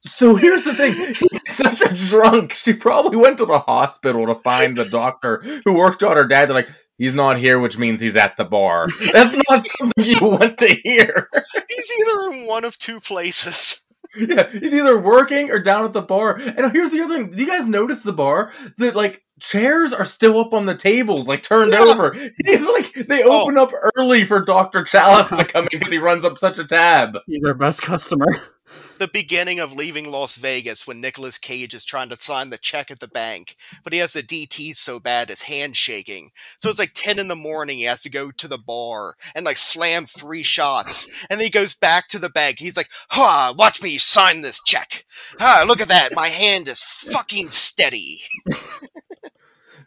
[0.00, 0.92] so here's the thing.
[1.14, 2.52] He's such a drunk.
[2.52, 6.46] She probably went to the hospital to find the doctor who worked on her dad.
[6.46, 8.86] They're like, he's not here, which means he's at the bar.
[9.12, 11.28] That's not something you want to hear.
[11.68, 13.82] He's either in one of two places.
[14.16, 16.36] Yeah, he's either working or down at the bar.
[16.36, 17.30] And here's the other thing.
[17.32, 18.52] Do you guys notice the bar?
[18.78, 21.80] That like chairs are still up on the tables, like turned Yeah.
[21.80, 22.12] over.
[22.44, 23.42] He's like they Oh.
[23.42, 24.82] open up early for Dr.
[24.84, 27.16] Challis to come in because he runs up such a tab.
[27.26, 28.26] He's our best customer.
[28.98, 32.90] The beginning of leaving Las Vegas when Nicolas Cage is trying to sign the check
[32.90, 36.30] at the bank, but he has the DT so bad his hand shaking.
[36.58, 37.78] So it's like ten in the morning.
[37.78, 41.50] He has to go to the bar and like slam three shots, and then he
[41.50, 42.58] goes back to the bank.
[42.58, 43.54] He's like, "Ha!
[43.56, 45.04] Watch me sign this check.
[45.40, 46.14] Ah, look at that.
[46.14, 48.22] My hand is fucking steady."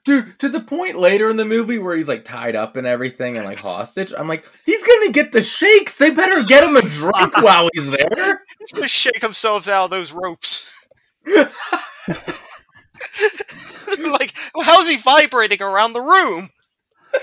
[0.03, 3.37] Dude, to the point later in the movie where he's like tied up and everything
[3.37, 5.97] and like hostage, I'm like, he's gonna get the shakes.
[5.97, 8.41] They better get him a drink while he's there.
[8.59, 10.87] He's gonna shake himself out of those ropes.
[13.99, 16.49] like, well, how's he vibrating around the room?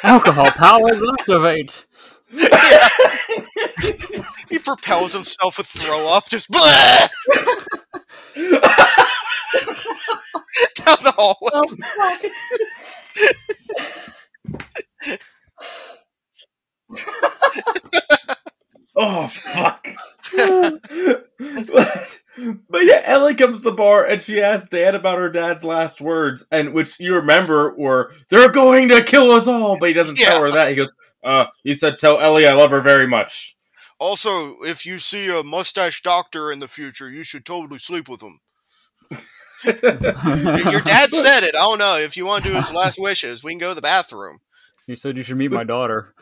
[0.02, 1.86] Alcohol powers activate.
[4.48, 7.08] He propels himself with throw up, just blah!
[10.76, 11.50] down the hallway.
[11.54, 12.22] Oh, fuck.
[19.00, 19.86] Oh fuck.
[22.68, 26.00] but yeah, Ellie comes to the bar and she asks Dan about her dad's last
[26.00, 30.16] words, and which you remember were "They're going to kill us all," but he doesn't
[30.16, 30.70] tell her that.
[30.70, 30.92] He goes,
[31.22, 33.56] "Uh, he said, tell Ellie I love her very much."
[34.00, 38.20] Also, if you see a mustache doctor in the future, you should totally sleep with
[38.20, 38.40] him.
[39.64, 41.54] Your dad said it.
[41.54, 41.98] I don't know.
[41.98, 44.38] If you want to do his last wishes, we can go to the bathroom.
[44.86, 46.14] He said you should meet my daughter.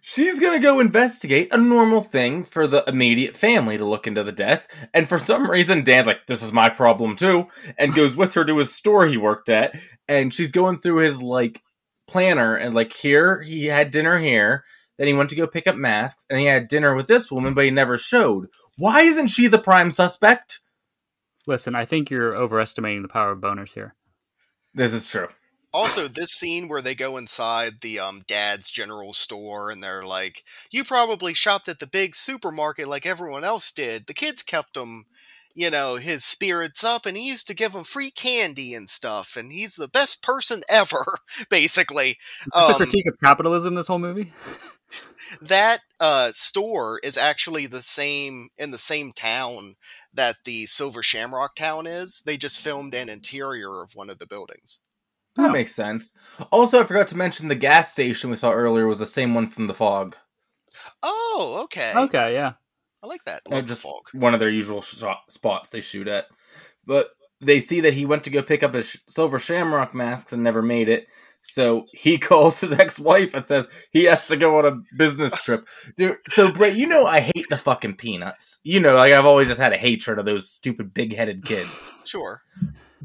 [0.00, 4.30] She's gonna go investigate a normal thing for the immediate family to look into the
[4.30, 8.34] death, and for some reason, Dan's like, "This is my problem too," and goes with
[8.34, 9.74] her to his store he worked at,
[10.06, 11.60] and she's going through his like
[12.06, 14.64] planner and like here he had dinner here,
[14.96, 17.52] then he went to go pick up masks, and he had dinner with this woman,
[17.52, 18.46] but he never showed.
[18.78, 20.60] Why isn't she the prime suspect?
[21.46, 23.94] Listen, I think you're overestimating the power of boners here.
[24.74, 25.28] This is true.
[25.72, 30.42] Also, this scene where they go inside the um dad's general store and they're like,
[30.70, 34.06] "You probably shopped at the big supermarket like everyone else did.
[34.06, 35.04] The kids kept him,
[35.54, 39.36] you know, his spirits up, and he used to give them free candy and stuff.
[39.36, 41.04] And he's the best person ever,
[41.50, 44.32] basically." Is this a Um, critique of capitalism, this whole movie?
[45.40, 49.74] that uh, store is actually the same in the same town
[50.16, 52.22] that the Silver Shamrock town is.
[52.26, 54.80] They just filmed an interior of one of the buildings.
[55.36, 55.52] That Oh.
[55.52, 56.12] makes sense.
[56.50, 59.46] Also, I forgot to mention the gas station we saw earlier was the same one
[59.48, 60.16] from The Fog.
[61.02, 61.92] Oh, okay.
[61.94, 62.52] Okay, yeah.
[63.02, 63.42] I like that.
[63.48, 64.08] Love just the fog.
[64.12, 66.26] one of their usual shot spots they shoot at.
[66.86, 70.32] But they see that he went to go pick up his sh- silver shamrock masks
[70.32, 71.06] and never made it.
[71.52, 75.66] So he calls his ex-wife and says he has to go on a business trip.
[75.96, 78.58] Dude, so Brett, you know I hate the fucking peanuts.
[78.62, 81.92] You know, like I've always just had a hatred of those stupid big-headed kids.
[82.04, 82.42] Sure.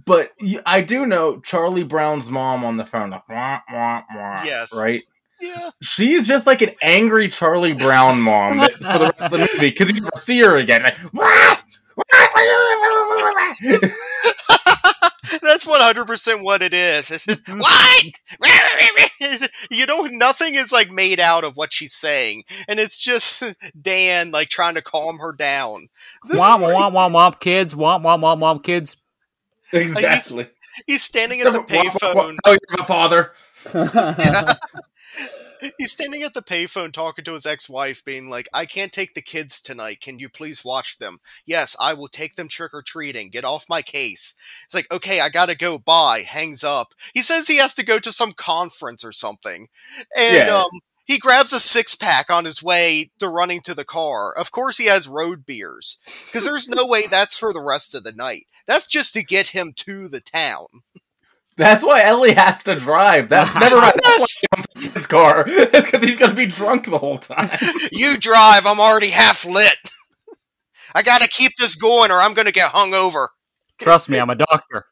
[0.05, 0.31] But
[0.65, 4.73] I do know Charlie Brown's mom on the phone, like, wah, wah, wah, Yes.
[4.75, 5.01] right?
[5.39, 5.69] Yeah.
[5.81, 9.89] She's just like an angry Charlie Brown mom for the rest of the movie because
[9.89, 10.83] you never see her again.
[10.83, 11.57] Like, "Wah!
[15.41, 17.07] That's one hundred percent what it is.
[17.09, 17.59] Just, Mhm.
[17.59, 19.49] what?
[19.71, 23.43] you know, nothing is like made out of what she's saying, and it's just
[23.81, 25.87] Dan like trying to calm her down.
[26.25, 27.73] This is Womp where womp womp womp kids.
[27.73, 28.97] Womp womp womp womp kids.
[29.71, 30.49] exactly.
[30.87, 32.37] He's standing at the payphone.
[32.45, 33.33] Oh, you're my father.
[35.77, 39.21] He's standing at the payphone talking to his ex-wife, being like, "I can't take the
[39.21, 40.01] kids tonight.
[40.01, 43.29] Can you please watch them?" Yes, I will take them trick or treating.
[43.29, 44.33] Get off my case.
[44.65, 45.77] It's like, okay, I gotta go.
[45.77, 46.21] Bye.
[46.27, 46.93] Hangs up.
[47.13, 49.67] He says he has to go to some conference or something,
[50.17, 50.57] and Yeah.
[50.61, 50.69] um,
[51.05, 54.33] he grabs a six pack on his way to running to the car.
[54.33, 58.03] Of course, he has road beers because there's no way that's for the rest of
[58.03, 58.47] the night.
[58.65, 60.67] That's just to get him to the town.
[61.57, 63.29] That's why Ellie has to drive.
[63.29, 63.93] That's never mind.
[64.03, 65.45] That's why he comes in his car.
[65.47, 67.51] It's because he's gonna be drunk the whole time.
[67.91, 68.65] you drive.
[68.65, 69.77] I'm already half lit.
[70.93, 73.29] I gotta keep this going, or I'm gonna get hung over.
[73.79, 74.85] Trust me, I'm a doctor.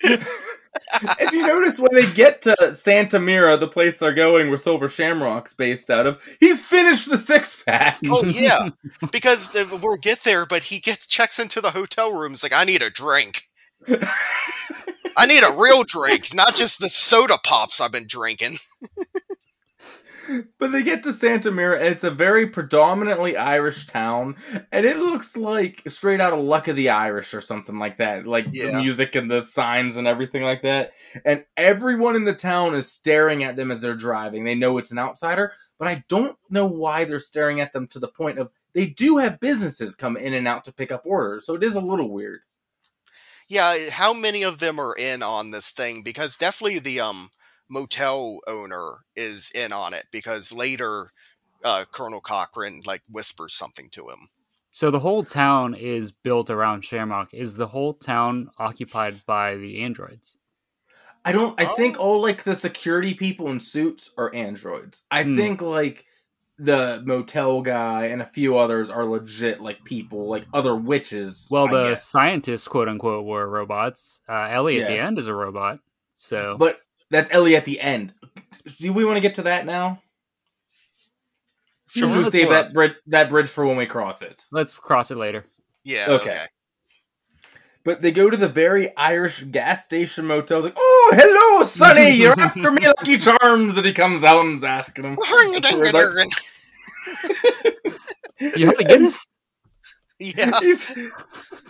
[0.00, 4.88] if you notice when they get to Santa Mira, the place they're going where Silver
[4.88, 7.98] Shamrock's based out of, he's finished the six pack.
[8.06, 8.68] Oh yeah,
[9.10, 12.32] because we'll get there, but he gets checks into the hotel room.
[12.32, 13.48] He's like, I need a drink.
[15.16, 18.58] I need a real drink, not just the soda pops I've been drinking.
[20.58, 24.36] But they get to Santa Mira, and it's a very predominantly Irish town,
[24.72, 28.26] and it looks like straight out of Luck of the Irish or something like that.
[28.26, 30.92] Like the music and the signs and everything like that.
[31.24, 34.44] And everyone in the town is staring at them as they're driving.
[34.44, 37.98] They know it's an outsider, but I don't know why they're staring at them to
[37.98, 41.46] the point of they do have businesses come in and out to pick up orders.
[41.46, 42.40] So it is a little weird.
[43.48, 46.02] Yeah, how many of them are in on this thing?
[46.02, 47.30] Because definitely the um
[47.68, 51.10] motel owner is in on it because later
[51.64, 54.28] uh, Colonel Cochran like whispers something to him.
[54.70, 57.32] So the whole town is built around Shamrock.
[57.32, 60.36] Is the whole town occupied by the androids?
[61.24, 61.58] I don't.
[61.60, 62.00] I think Oh.
[62.00, 65.02] all like the security people in suits are androids.
[65.10, 65.36] I Hmm.
[65.36, 66.04] think like
[66.58, 71.48] the motel guy and a few others are legit like people, like other witches.
[71.50, 72.04] Well, I the guess.
[72.06, 74.20] scientists, quote unquote, were robots.
[74.28, 75.80] Uh, Ellie at the end is a robot.
[76.14, 78.14] So but that's Ellie at the end.
[78.78, 80.00] Do we want to get to that now?
[81.88, 84.44] Sure, Should we let's save that bridge that bridge for when we cross it?
[84.50, 85.44] let's cross it later.
[85.84, 86.06] Yeah.
[86.08, 86.30] Okay.
[86.30, 86.44] Okay.
[87.84, 90.62] But they go to the very Irish gas station motel.
[90.62, 95.04] Like, oh, hello, Sonny, you're after me, Lucky Charms, and he comes out and's asking
[95.04, 95.18] him.
[95.30, 96.24] We're
[98.56, 99.24] You had a Guinness?
[100.18, 100.58] yeah.
[100.60, 100.96] He's,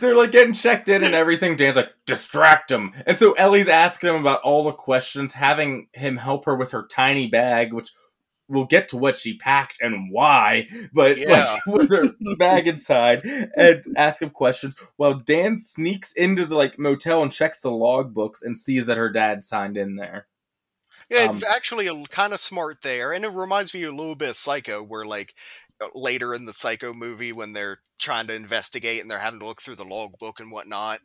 [0.00, 1.56] they're like getting checked in and everything.
[1.56, 2.92] Dan's like, distract him.
[3.06, 6.86] And so Ellie's asking him about all the questions, having him help her with her
[6.86, 7.92] tiny bag, which
[8.48, 11.58] we'll get to what she packed and why, but Yeah.
[11.64, 16.78] like with her bag inside and ask him questions while Dan sneaks into the like
[16.78, 20.26] motel and checks the logbooks and sees that her dad signed in there.
[21.10, 24.30] Yeah, Um, it's actually kind of smart there, and it reminds me a little bit
[24.30, 25.34] of Psycho, where like
[25.80, 29.46] uh, later in the Psycho movie when they're trying to investigate and they're having to
[29.46, 31.00] look through the logbook and whatnot.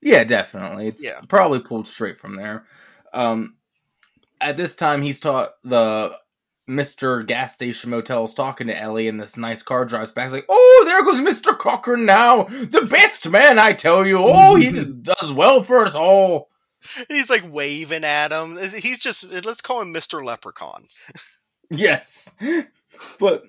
[0.00, 0.88] Yeah, definitely.
[0.88, 1.20] It's Yeah.
[1.28, 2.64] probably pulled straight from there.
[3.12, 3.56] Um,
[4.40, 6.12] at this time, he's taught the
[6.70, 10.26] Mister Gas Station Motel is talking to Ellie, and this nice car drives back.
[10.26, 14.18] He's like, "Oh, there goes Mister Cochran now, the best man, I tell you.
[14.18, 14.70] Oh, he
[15.02, 16.48] does well for us all."
[17.08, 18.56] He's like waving at him.
[18.56, 20.86] He's just let's call him Mister Leprechaun.
[21.72, 22.28] Yes,
[23.20, 23.44] but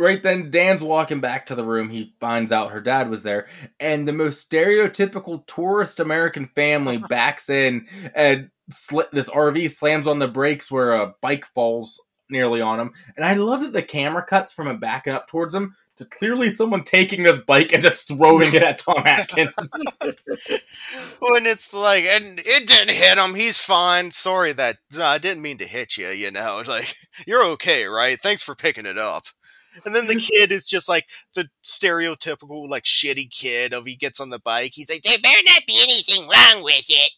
[0.00, 1.90] right then, Dan's walking back to the room.
[1.90, 3.46] He finds out her dad was there,
[3.78, 10.18] and the most stereotypical tourist American family backs in, and sl- this RV slams on
[10.18, 12.92] the brakes where a bike falls nearly on him.
[13.16, 16.50] And I love that the camera cuts from it backing up towards him to clearly
[16.50, 19.52] someone taking this bike and just throwing it at Tom Atkins.
[21.20, 23.34] when it's like, and it didn't hit him.
[23.34, 24.10] He's fine.
[24.10, 26.08] Sorry that no, I didn't mean to hit you.
[26.08, 26.94] You know, like
[27.26, 28.20] you're okay, right?
[28.20, 29.24] Thanks for picking it up.
[29.84, 34.20] And then the kid is just like the stereotypical like shitty kid of he gets
[34.20, 34.72] on the bike.
[34.74, 37.12] He's like, there better not be anything wrong with it.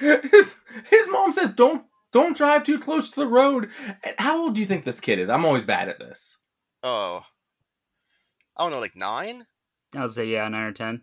[0.30, 0.54] his,
[0.88, 3.70] his mom says, "Don't don't drive too close to the road."
[4.02, 5.30] And how old do you think this kid is?
[5.30, 6.38] I'm always bad at this.
[6.82, 7.24] Oh,
[8.56, 9.46] I don't know, like nine.
[9.94, 11.02] I would say yeah, nine or ten.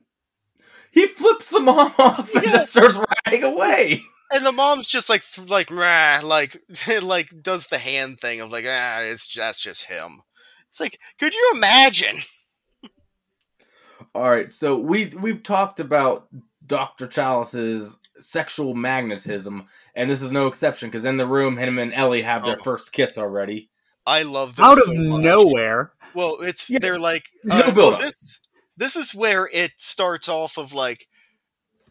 [0.92, 2.52] He flips the mom off and Yeah.
[2.52, 4.04] just starts riding away.
[4.32, 6.60] And the mom's just like, like, rah, like,
[7.02, 10.22] like, does the hand thing of like, ah, it's that's just him.
[10.70, 12.16] It's like, could you imagine?
[14.16, 16.28] All right, so we we've talked about
[16.66, 21.94] Doctor Challis's sexual magnetism, and this is no exception because in the room, him and
[21.94, 22.64] Ellie have their Oh.
[22.64, 23.70] first kiss already.
[24.06, 25.24] I love this Out of so much.
[25.24, 25.94] nowhere.
[26.14, 26.80] Well, it's Yeah.
[26.80, 28.40] they're like, No uh, well, this
[28.78, 31.08] this is where it starts off of like,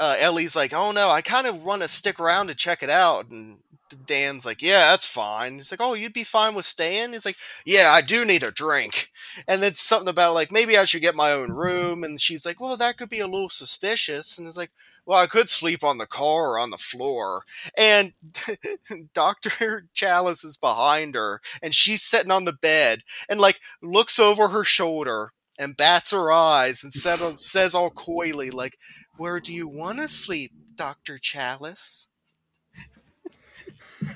[0.01, 2.91] uh, Ellie's like, oh no, I kind of want to stick around to check it
[2.91, 3.61] out, and
[3.93, 5.55] Dan's like, yeah, that's fine.
[5.55, 7.13] He's like, oh, you'd be fine with staying.
[7.13, 9.11] He's like, yeah, I do need a drink,
[9.49, 12.61] and then something about like maybe I should get my own room, and she's like,
[12.61, 14.71] well, that could be a little suspicious, and it's like.
[15.05, 17.43] Well, I could sleep on the car or on the floor.
[17.77, 18.13] And
[19.13, 19.89] Dr.
[19.93, 24.63] Challis is behind her, and she's sitting on the bed and like looks over her
[24.63, 28.79] shoulder and bats her eyes and says all coyly, like,
[29.17, 31.19] Where do you want to sleep, Dr.
[31.19, 32.09] Challis?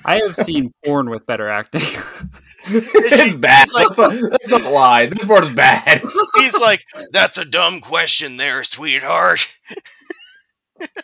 [0.05, 1.81] I have seen porn with better acting.
[2.67, 3.65] it's bad.
[3.65, 5.05] he's like- let's, not, let's lie.
[5.07, 6.01] This part is bad.
[6.35, 9.47] He's like, That's a dumb question there, sweetheart.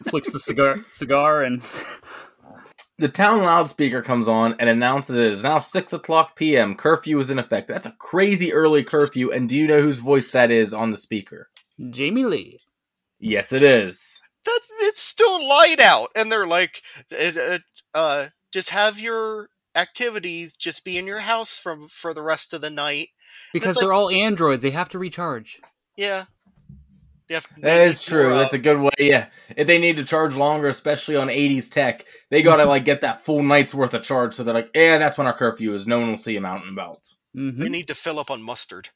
[0.04, 1.62] Flicks the cigar, cigar, and
[3.00, 6.76] The town loudspeaker comes on and announces it is now six o'clock p.m.
[6.76, 7.68] Curfew is in effect.
[7.68, 9.32] That's a crazy early curfew.
[9.32, 11.50] And do you know whose voice that is on the speaker?
[11.90, 12.60] Jamie Lee.
[13.20, 14.20] Yes, it is.
[14.46, 17.58] that it's still light out, and they're like, uh,
[17.96, 22.62] uh, just have your activities just be in your house from for the rest of
[22.62, 23.10] the night.
[23.52, 25.60] Because they're all androids, they have to recharge.
[25.98, 26.26] Yeah,
[27.28, 28.26] They have- they That true.
[28.26, 28.92] more, uh, That's a good way.
[29.00, 29.28] Yeah,
[29.58, 33.26] if they need to charge longer, especially on '80s tech, they gotta like get that
[33.26, 34.34] full night's worth of charge.
[34.36, 35.88] So they're like, yeah, that's when our curfew is.
[35.88, 37.00] No one will see them out and about.
[37.36, 37.58] Mhm.
[37.58, 38.90] They need to fill up on mustard.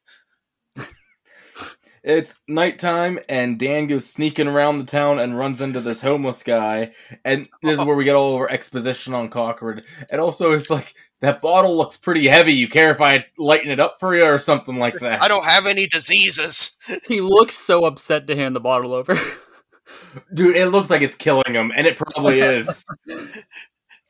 [2.09, 6.93] It's nighttime, and Dan goes sneaking around the town and runs into this homeless guy.
[7.25, 9.81] And this is where we get all of our exposition on Cochran.
[10.09, 12.53] And also, it's like that bottle looks pretty heavy.
[12.53, 15.21] You care if I lighten it up for you or something like that?
[15.21, 16.71] I don't have any diseases.
[17.05, 19.19] He looks so upset to hand the bottle over.
[20.33, 20.55] dude.
[20.55, 22.85] It looks like it's killing him, and it probably is.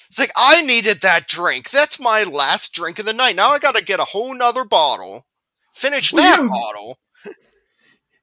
[0.09, 1.69] It's like I needed that drink.
[1.69, 3.35] That's my last drink of the night.
[3.35, 5.25] Now I got to get a whole nother bottle.
[5.73, 6.97] Finish Well, that you- bottle.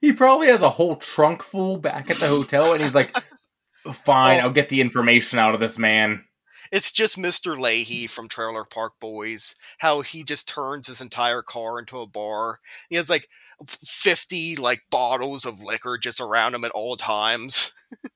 [0.05, 3.11] He probably has a whole trunk full back at the hotel, and he's like,
[3.91, 4.43] "Fine, Oh.
[4.45, 6.25] I'll get the information out of this man."
[6.71, 7.57] It's just Mr.
[7.57, 9.55] Lahey from Trailer Park Boys.
[9.79, 12.61] How he just turns his entire car into a bar.
[12.91, 13.29] He has like
[13.67, 17.73] fifty like bottles of liquor just around him at all times.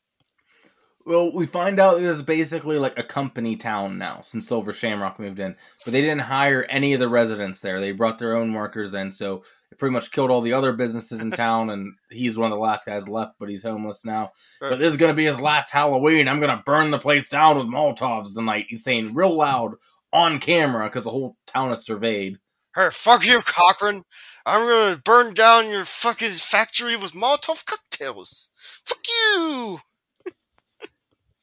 [1.06, 5.18] Well, we find out this is basically like a company town now since Silver Shamrock
[5.18, 7.80] moved in, but they didn't hire any of the residents there.
[7.80, 9.42] They brought their own workers in, so it
[9.78, 11.70] pretty much killed all the other businesses in town.
[11.70, 14.30] And he's one of the last guys left, but he's homeless now.
[14.60, 16.28] But this is gonna be his last Halloween.
[16.28, 18.66] I'm gonna burn the place down with Molotovs tonight.
[18.68, 19.74] He's saying real loud
[20.12, 22.38] on camera because the whole town is surveyed.
[22.74, 24.04] Hey, fuck you, Cochran.
[24.46, 28.50] I'm gonna burn down your fucking factory with Molotov cocktails.
[28.56, 29.78] Fuck you.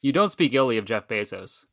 [0.00, 1.64] you don't speak illy of Jeff Bezos.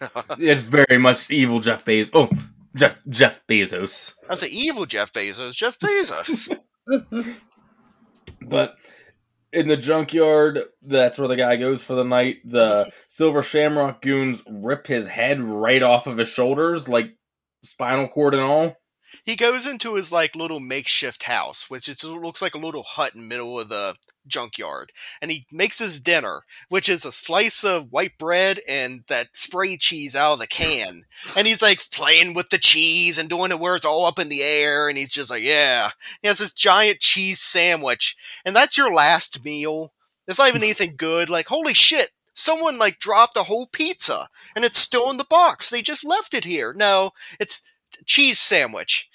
[0.38, 2.10] It's very much evil Jeff Bezos.
[2.14, 2.28] Oh,
[2.76, 4.14] Jeff Jeff Bezos.
[4.28, 5.54] I say evil Jeff Bezos.
[5.56, 6.56] Jeff Bezos.
[8.46, 8.76] But
[9.52, 12.36] in the junkyard, that's where the guy goes for the night.
[12.44, 17.16] The Silver Shamrock goons rip his head right off of his shoulders, like
[17.62, 18.76] spinal cord and all.
[19.24, 23.14] he goes into his like little makeshift house, which is, looks like a little hut
[23.14, 23.96] in the middle of the
[24.26, 29.28] junkyard, and he makes his dinner, which is a slice of white bread and that
[29.34, 31.02] spray cheese out of the can.
[31.36, 34.28] And he's like playing with the cheese and doing it where it's all up in
[34.28, 35.90] the air, and he's just like, yeah.
[36.22, 39.92] He has this giant cheese sandwich, and that's your last meal.
[40.26, 41.28] It's not even anything good.
[41.30, 42.10] Like, holy shit.
[42.36, 45.70] Someone like dropped a whole pizza and it's still in the box.
[45.70, 46.74] They just left it here.
[46.76, 47.62] No, it's
[48.06, 49.08] cheese sandwich.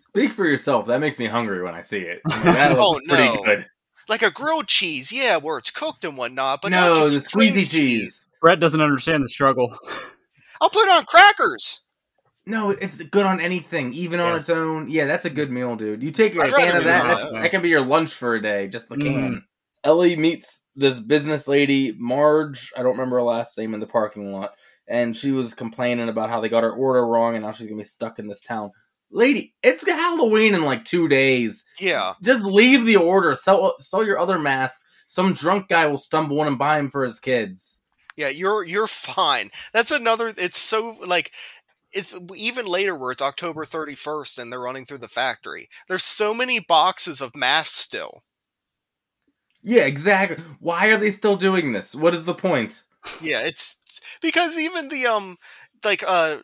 [0.00, 0.86] Speak for yourself.
[0.86, 2.22] That makes me hungry when I see it.
[2.30, 3.42] I mean, that Oh, looks pretty no.
[3.44, 3.66] good.
[4.08, 7.32] Like a grilled cheese, yeah, where it's cooked and whatnot, but no, not the just
[7.32, 8.26] cream squeezy cheese.
[8.40, 9.76] Brett doesn't understand the struggle.
[10.60, 11.82] I'll put it on crackers.
[12.46, 14.90] No, it's good on anything, even on its own.
[14.90, 16.02] Yeah, that's a good meal, dude.
[16.02, 17.00] You take a I'd can of be that.
[17.02, 19.04] on that's- That can be your lunch for a day, just the can.
[19.06, 19.36] Mm-hmm.
[19.82, 22.70] Ellie meets this business lady, Marge.
[22.76, 24.52] I don't remember her last name in the parking lot,
[24.86, 27.78] and she was complaining about how they got her order wrong, and now she's gonna
[27.78, 28.70] be stuck in this town.
[29.14, 31.64] Lady, it's Halloween in like two days.
[31.80, 33.34] Yeah, Just leave the order.
[33.34, 34.84] Sell sell your other masks.
[35.06, 37.82] Some drunk guy will stumble in and buy them for his kids.
[38.16, 39.50] yeah, you're you're fine.
[39.72, 40.34] That's another.
[40.36, 41.32] It's so like.
[41.96, 45.68] It's even later where it's October 31st and they're running through the factory.
[45.86, 48.24] There's so many boxes of masks still.
[49.62, 50.44] Yeah, exactly.
[50.58, 51.94] Why are they still doing this?
[51.94, 52.82] What is the point?
[53.20, 55.36] Yeah, it's it's- because even the um
[55.84, 56.38] like uh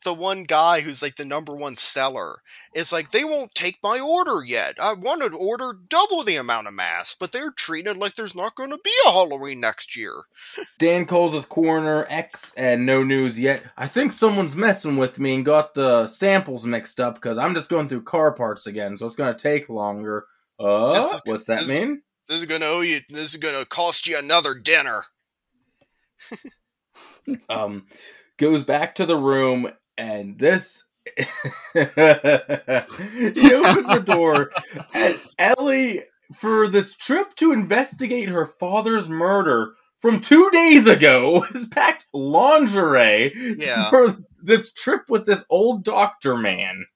[0.00, 2.38] the one guy who's like the number one seller
[2.74, 4.74] is like they won't take my order yet.
[4.80, 8.34] I wanted to order double the amount of masks, but they're treating it like there's
[8.34, 10.12] not going to be a Halloween next year.
[10.78, 13.62] Dan calls his coroner X and no news yet.
[13.76, 17.70] I think someone's messing with me and got the samples mixed up because I'm just
[17.70, 20.26] going through car parts again, so it's gonna take longer.
[20.60, 22.02] Uh, is- what's that this- mean?
[22.28, 23.00] This is going to owe you.
[23.08, 25.04] This is going to cost you another dinner.
[27.48, 27.86] Um,
[28.38, 29.68] goes back to the room
[29.98, 30.84] and this.
[31.16, 31.24] he
[31.74, 34.50] opens the door
[34.92, 36.02] and Ellie,
[36.34, 43.32] for this trip to investigate her father's murder from two days ago, has packed lingerie
[43.58, 43.90] Yeah.
[43.90, 46.86] for this trip with this old doctor man.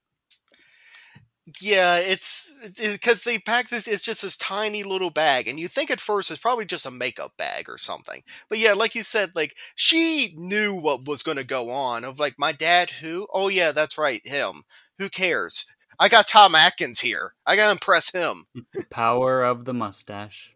[1.61, 3.88] Yeah, it's because they pack this.
[3.88, 6.90] It's just this tiny little bag, and you think at first it's probably just a
[6.90, 8.22] makeup bag or something.
[8.48, 12.05] But yeah, like you said, like she knew what was going to go on.
[12.05, 13.26] Of like my dad, who?
[13.32, 14.62] Oh yeah, that's right, him.
[14.98, 15.66] Who cares?
[15.98, 17.34] I got Tom Atkins here.
[17.46, 18.44] I gotta impress him.
[18.90, 20.55] Power of the mustache.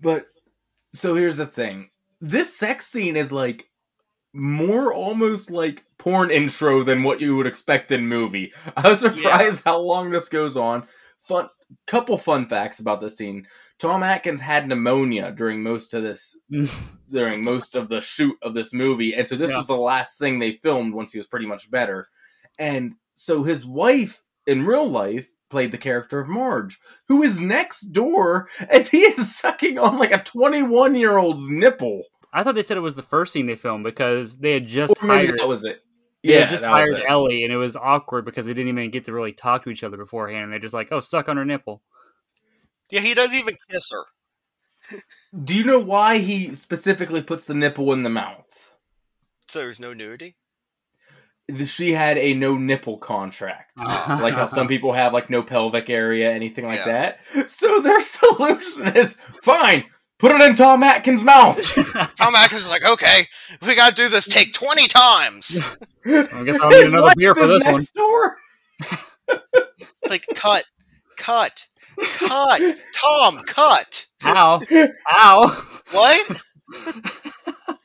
[0.00, 0.26] But
[0.94, 1.90] so here's the thing:
[2.20, 3.68] this sex scene is like
[4.32, 8.52] more almost like porn intro than what you would expect in movie.
[8.76, 10.84] I was surprised how long this goes on.
[11.24, 11.48] Fun
[11.86, 13.46] couple fun facts about this scene.
[13.78, 16.36] Tom Atkins had pneumonia during most of this
[17.10, 19.58] during most of the shoot of this movie, and so this Yeah.
[19.58, 22.08] was the last thing they filmed once he was pretty much better.
[22.58, 26.78] And so his wife in real life played the character of Marge,
[27.08, 32.02] who is next door as he is sucking on like a 21 year old's nipple.
[32.32, 34.98] I thought they said it was the first scene they filmed because they had just
[35.00, 35.38] Or maybe hired.
[35.38, 35.84] that was it.
[36.22, 37.02] they Yeah, had just hired.
[37.06, 39.84] Ellie, and it was awkward because they didn't even get to really talk to each
[39.84, 40.44] other beforehand.
[40.44, 41.82] And they're just like, "Oh, suck on her nipple."
[42.90, 44.98] Yeah, he doesn't even kiss her.
[45.44, 48.72] Do you know why he specifically puts the nipple in the mouth?
[49.48, 50.36] So there's no nudity.
[51.66, 53.78] She had a no nipple contract.
[54.08, 57.14] like how some people have like no pelvic area, anything like Yeah.
[57.34, 57.50] that.
[57.50, 59.84] So their solution is fine.
[60.22, 61.60] Put it in Tom Atkins' mouth.
[62.16, 63.26] Tom Atkins is like, okay,
[63.66, 65.58] we gotta do this take 20 times.
[66.06, 67.84] I guess I'll need another wife beer for this one.
[67.96, 68.36] door.
[69.28, 70.62] It's like, cut,
[71.16, 71.66] cut,
[71.98, 72.60] cut.
[72.94, 74.06] Tom, cut.
[74.22, 74.60] Ow!
[75.12, 75.64] Ow!
[75.90, 76.40] What?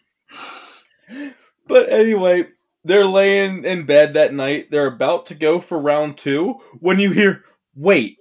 [1.68, 2.46] But anyway,
[2.86, 4.72] they're laying in bed that night.
[4.72, 7.44] They're about to go for round two when you hear,
[7.76, 8.18] "Wait,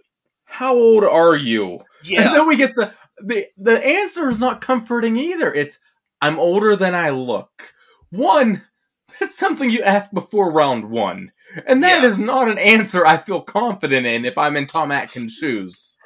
[0.47, 1.81] how old are you?"
[2.11, 5.53] And then we get the the the answer is not comforting either.
[5.53, 5.79] It's
[6.21, 7.75] I'm older than I look.
[8.11, 8.61] One,
[9.21, 11.33] that's something you ask before round one,
[11.67, 12.25] and that is Yeah.
[12.27, 15.99] not an answer I feel confident in if I'm in Tom Atkins' shoes.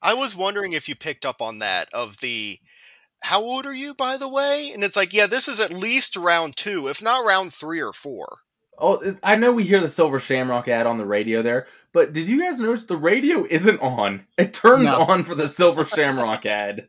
[0.00, 2.58] I was wondering if you picked up on that of the
[3.22, 4.72] how old are you by the way?
[4.74, 7.92] And it's like, yeah, this is at least round 2, if not round 3 or
[7.92, 8.38] 4.
[8.84, 12.28] Oh, I know we hear the Silver Shamrock ad on the radio there, but did
[12.28, 14.26] you guys notice the radio isn't on?
[14.36, 15.02] It turns No.
[15.02, 16.88] on for the Silver Shamrock ad.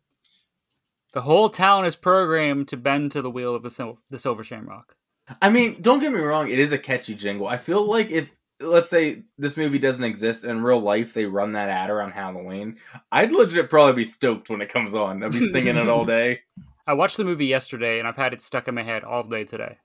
[1.14, 4.44] The whole town is programmed to bend to the wheel of the, sil- the Silver
[4.44, 4.96] Shamrock.
[5.40, 7.48] I mean, don't get me wrong, it is a catchy jingle.
[7.48, 11.52] I feel like if let's say this movie doesn't exist in real life, they run
[11.52, 12.78] that ad around Halloween.
[13.12, 15.22] I'd legit probably be stoked when it comes on.
[15.24, 16.42] I'd be singing it all day.
[16.88, 19.44] I watched the movie yesterday, and I've had it stuck in my head all day
[19.44, 19.78] today.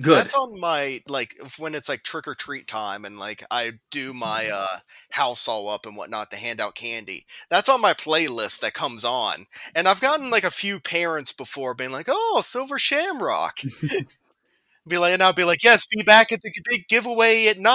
[0.00, 0.16] Good.
[0.16, 4.12] That's on my like when it's like trick or treat time and like I do
[4.12, 4.78] my uh
[5.10, 7.24] house all up and whatnot to hand out candy.
[7.48, 9.46] That's on my playlist that comes on.
[9.74, 13.60] And I've gotten like a few parents before being like, "Oh, Silver Shamrock."
[14.88, 17.70] be like and I'll be like, "Yes, be back at the big giveaway at 9."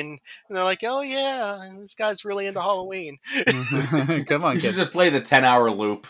[0.00, 3.18] And they're like, "Oh yeah, this guy's really into Halloween."
[4.28, 4.74] Come on, you should kid.
[4.74, 6.06] just play the 10 hour loop.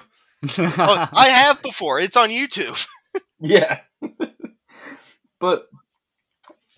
[0.59, 1.99] oh, I have before.
[2.01, 2.87] It's on YouTube.
[3.41, 3.81] Yeah.
[5.39, 5.69] But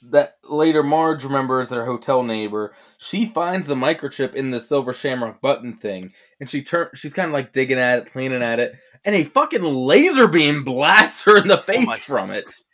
[0.03, 2.73] that later Marge remembers their hotel neighbor.
[2.99, 7.29] She finds the microchip in the silver shamrock button thing, and she turn she's kind
[7.29, 11.39] of like digging at it, cleaning at it, and a fucking laser beam blasts her
[11.39, 12.45] in the oh face my- from it.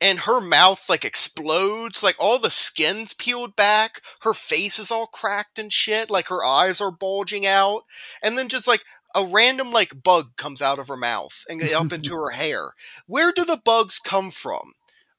[0.00, 5.06] and her mouth like explodes like all the skin's peeled back her face is all
[5.06, 7.82] cracked and shit like her eyes are bulging out
[8.22, 8.82] and then just like
[9.14, 12.72] a random like bug comes out of her mouth and up into her hair
[13.06, 14.72] where do the bugs come from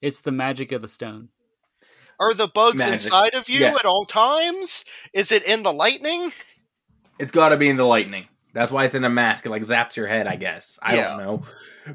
[0.04, 1.30] it's the magic of the stone.
[2.20, 2.94] are the bugs Magic.
[2.94, 3.74] inside of you Yeah.
[3.76, 6.32] at all times is it in the lightning
[7.20, 8.28] It's got to be in the lightning.
[8.54, 9.46] That's why it's in a mask.
[9.46, 10.78] It like zaps your head, I guess.
[10.82, 11.08] I Yeah.
[11.10, 11.46] don't know.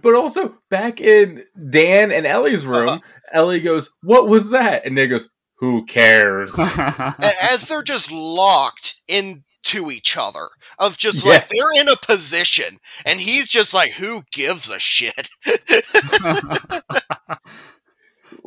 [0.03, 2.99] But also back in Dan and Ellie's room, Uh-huh.
[3.33, 9.91] Ellie goes, "What was that?" And Dan goes, "Who cares?" As they're just locked into
[9.91, 10.49] each other
[10.79, 11.33] of just Yeah.
[11.35, 15.29] like they're in a position and he's just like who gives a shit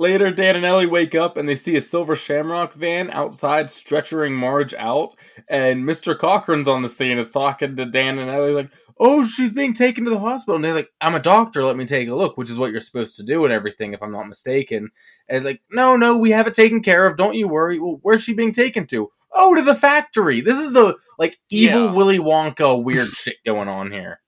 [0.02, 4.34] Later, Dan and Ellie wake up and they see a silver shamrock van outside stretchering
[4.34, 5.14] Marge out.
[5.48, 6.18] And Mr.
[6.18, 10.04] Cochran's on the scene, is talking to Dan and Ellie, like, Oh, she's being taken
[10.06, 10.56] to the hospital.
[10.56, 12.82] And they're like, I'm a doctor, let me take a look, which is what you're
[12.82, 14.90] supposed to do and everything, if I'm not mistaken.
[15.30, 17.16] And it's like, No, no, we have it taken care of.
[17.16, 17.80] Don't you worry.
[17.80, 19.12] Well, where's she being taken to?
[19.32, 20.42] Oh, to the factory.
[20.42, 21.94] This is the, like, evil Yeah.
[21.94, 24.21] Willy Wonka weird shit going on here.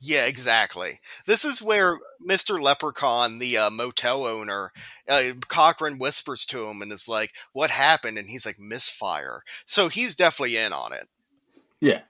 [0.00, 1.00] Yeah, exactly.
[1.26, 2.60] This is where Mr.
[2.60, 4.72] Leprechaun, the uh, motel owner,
[5.08, 9.88] uh, Cochran whispers to him and is like, "What happened?" And he's like, "Misfire." So
[9.88, 11.08] he's definitely in on it.
[11.80, 12.00] Yeah.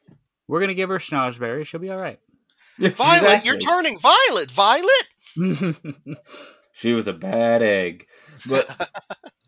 [0.46, 1.66] We're gonna give her schnozberry.
[1.66, 2.20] She'll be all right.
[2.78, 4.50] Violet, you're turning violet.
[4.50, 4.88] Violet.
[6.80, 8.06] She was a bad egg.
[8.48, 8.90] But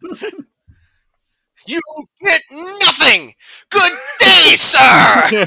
[1.66, 1.80] You
[2.24, 3.34] get nothing.
[3.70, 5.46] Good day, sir.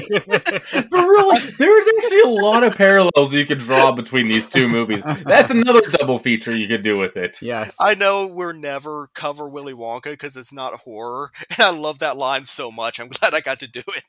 [0.90, 5.02] But really, there's actually a lot of parallels you could draw between these two movies.
[5.24, 7.40] That's another double feature you could do with it.
[7.42, 7.76] yes.
[7.80, 12.16] I know we're never cover Willy Wonka because it's not horror, and I love that
[12.16, 13.00] line so much.
[13.00, 14.04] I'm glad I got to do it.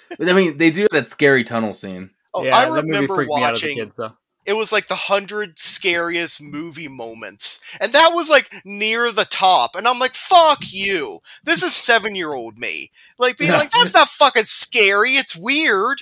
[0.18, 2.10] But I mean, they do that scary tunnel scene.
[2.34, 3.94] Oh, yeah, I that movie remember freaked me out as a watching kid.
[3.94, 4.12] So
[4.46, 7.60] it was like the hundred scariest movie moments.
[7.80, 9.76] And that was like near the top.
[9.76, 11.20] And I'm like, fuck you.
[11.44, 12.90] This is seven year old me.
[13.18, 15.12] Like being like, that's not fucking scary.
[15.16, 16.00] It's weird.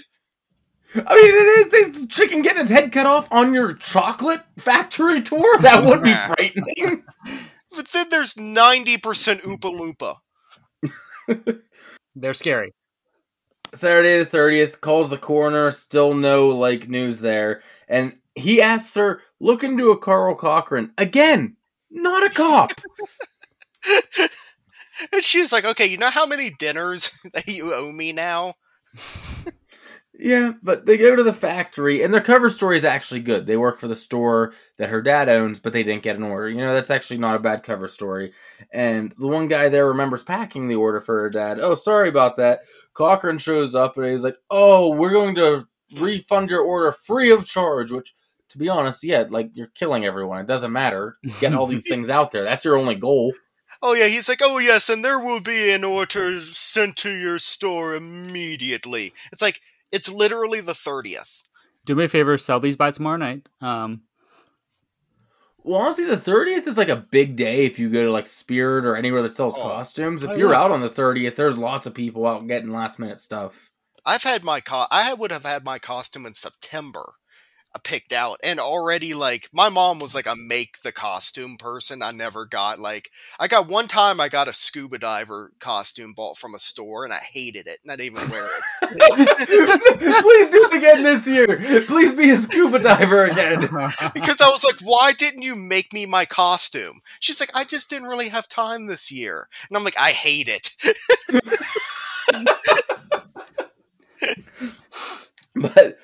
[0.94, 5.20] I mean, it is this chicken getting its head cut off on your chocolate factory
[5.20, 5.58] tour.
[5.62, 7.04] That would be frightening.
[7.74, 9.96] But then there's 90% Oompa
[11.28, 11.52] Loompa.
[12.16, 12.72] They're scary.
[13.74, 15.70] Saturday the thirtieth calls the coroner.
[15.70, 21.56] Still no like news there, and he asks her, "Look into a Carl Cochran again."
[21.90, 22.70] Not a cop.
[25.12, 28.54] and she's like, okay, you know how many dinners that you owe me now?
[30.20, 33.46] Yeah, but they go to the factory, and their cover story is actually good.
[33.46, 36.48] They work for the store that her dad owns, but they didn't get an order.
[36.48, 38.32] You know, that's actually not a bad cover story.
[38.72, 41.60] And the one guy there remembers packing the order for her dad.
[41.60, 42.62] Oh, sorry about that.
[42.94, 45.68] Cochran shows up, and he's like, "Oh, we're going to
[46.00, 48.16] refund your order free of charge." Which,
[48.50, 50.40] to be honest, yeah, like you're killing everyone.
[50.40, 51.18] It doesn't matter.
[51.40, 52.44] Get all these things out there.
[52.44, 53.34] That's your only goal.
[53.82, 57.38] Oh yeah, he's like, oh yes, and there will be an order sent to your
[57.38, 59.12] store immediately.
[59.32, 59.60] It's like
[59.92, 61.42] it's literally the thirtieth.
[61.84, 63.48] Do me a favor, sell these by tomorrow night.
[63.60, 64.02] Um,
[65.62, 68.84] Well, honestly, the thirtieth is like a big day if you go to like Spirit
[68.86, 69.62] or anywhere that sells Oh.
[69.62, 70.22] costumes.
[70.22, 70.60] If Oh, you're yeah.
[70.60, 73.70] out on the thirtieth, there's lots of people out getting last minute stuff.
[74.06, 77.14] I've had my co- I would have had my costume in September
[77.78, 82.02] picked out and already like my mom was like a make the costume person.
[82.02, 86.38] I never got like I got one time I got a scuba diver costume bought
[86.38, 90.68] from a store and I hated it and I didn't even wear it Please do
[90.70, 91.82] it again this year.
[91.82, 93.60] Please be a scuba diver again.
[94.14, 97.00] because I was like, why didn't you make me my costume?
[97.20, 100.48] She's like, I just didn't really have time this year, and I'm like, I hate
[100.48, 100.74] it.
[105.54, 105.98] But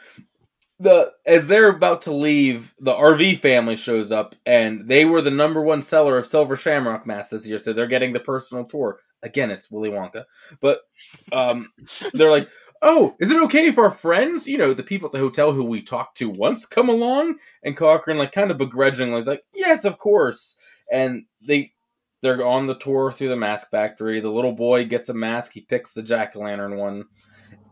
[0.80, 5.30] the as they're about to leave, the RV family shows up, and they were the
[5.30, 8.98] number one seller of Silver Shamrock masks this year, so they're getting the personal tour.
[9.22, 10.24] Again, it's Willy Wonka,
[10.60, 10.80] but
[11.32, 11.72] um,
[12.12, 12.48] they're like,
[12.82, 15.64] "Oh, is it okay if our friends, you know, the people at the hotel who
[15.64, 19.84] we talked to once, come along?" And Cochran, like, kind of begrudgingly, is like, "Yes,
[19.84, 20.56] of course."
[20.92, 21.72] And they
[22.24, 24.18] they're on the tour through the mask factory.
[24.20, 25.52] The little boy gets a mask.
[25.52, 27.04] He picks the jack o' lantern one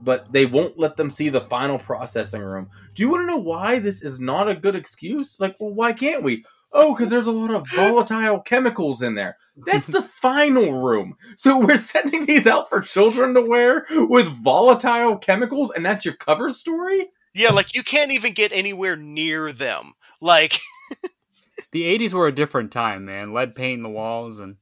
[0.03, 2.69] but they won't let them see the final processing room.
[2.95, 5.39] Do you want to know why this is not a good excuse?
[5.39, 6.45] Like, well, why can't we?
[6.73, 9.37] Oh, because there's a lot of volatile chemicals in there.
[9.57, 11.15] That's the final room.
[11.37, 16.15] So we're sending these out for children to wear with volatile chemicals, and that's your
[16.15, 17.11] cover story?
[17.35, 19.93] Yeah, like you can't even get anywhere near them.
[20.21, 20.59] Like,
[21.73, 23.33] the '80s were a different time, man.
[23.33, 24.57] Lead paint in the walls and.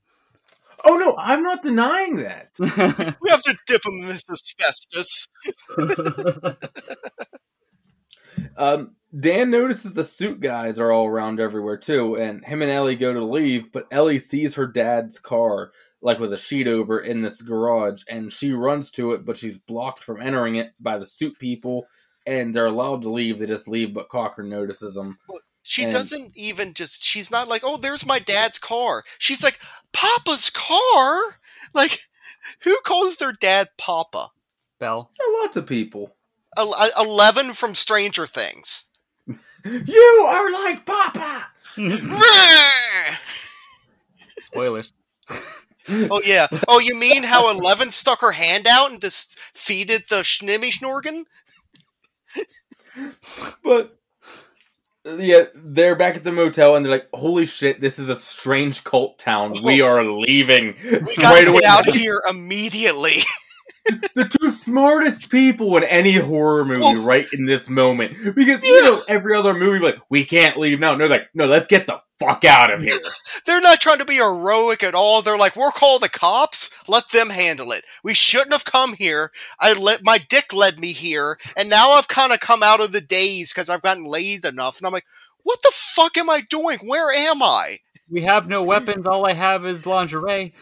[0.83, 2.53] Oh no, I'm not denying that.
[2.59, 5.29] we have to dip them in this asbestos.
[8.57, 12.97] Um, Dan notices the suit guys are all around everywhere too, and him and Ellie
[12.97, 17.23] go to leave, but Ellie sees her dad's car, like with a sheet over in
[17.23, 21.07] this garage, and she runs to it, but she's blocked from entering it by the
[21.07, 21.87] suit people,
[22.25, 23.39] and they're allowed to leave.
[23.39, 25.19] They just leave, but Cochran notices them.
[25.71, 29.05] She And- doesn't even just, she's not like, oh, there's my dad's car.
[29.21, 29.61] She's like,
[29.93, 31.39] Papa's car?
[31.73, 32.01] Like,
[32.63, 34.31] who calls their dad Papa?
[34.81, 35.13] Bell.
[35.17, 36.17] There are lots of people.
[36.57, 38.87] El- uh, 11 from Stranger Things.
[39.65, 41.47] You are like Papa.
[44.41, 44.93] Spoilers.
[45.89, 46.47] oh, yeah.
[46.67, 51.25] Oh, you mean how 11 stuck her hand out and defeated the Schnimmy Schnorgen?
[53.63, 54.00] But
[55.05, 58.85] yeah, they're back at the motel and they're like, "Holy shit, this is a strange
[58.85, 59.55] cult town.
[59.63, 59.87] We oh.
[59.87, 63.17] are leaving We gotta get out of here immediately.
[64.15, 68.35] the two smartest people in any horror movie Well- right in this moment.
[68.35, 70.93] Because you know, every other movie like, we can't leave now.
[70.93, 72.99] No, they're like, no, let's get the fuck out of here.
[73.47, 75.23] They're not trying to be heroic at all.
[75.23, 76.71] They're like, we'll call the cops.
[76.87, 77.85] Let them handle it.
[78.05, 79.33] We shouldn't have come here.
[79.59, 82.93] I let my dick led me here, and now I've kind of come out of
[82.93, 84.79] the daze because I've gotten laid enough.
[84.79, 85.07] And I'm like,
[85.43, 86.79] what the fuck am I doing?
[86.79, 87.79] Where am I?
[88.11, 89.07] We have no weapons.
[89.07, 90.53] All I have is lingerie.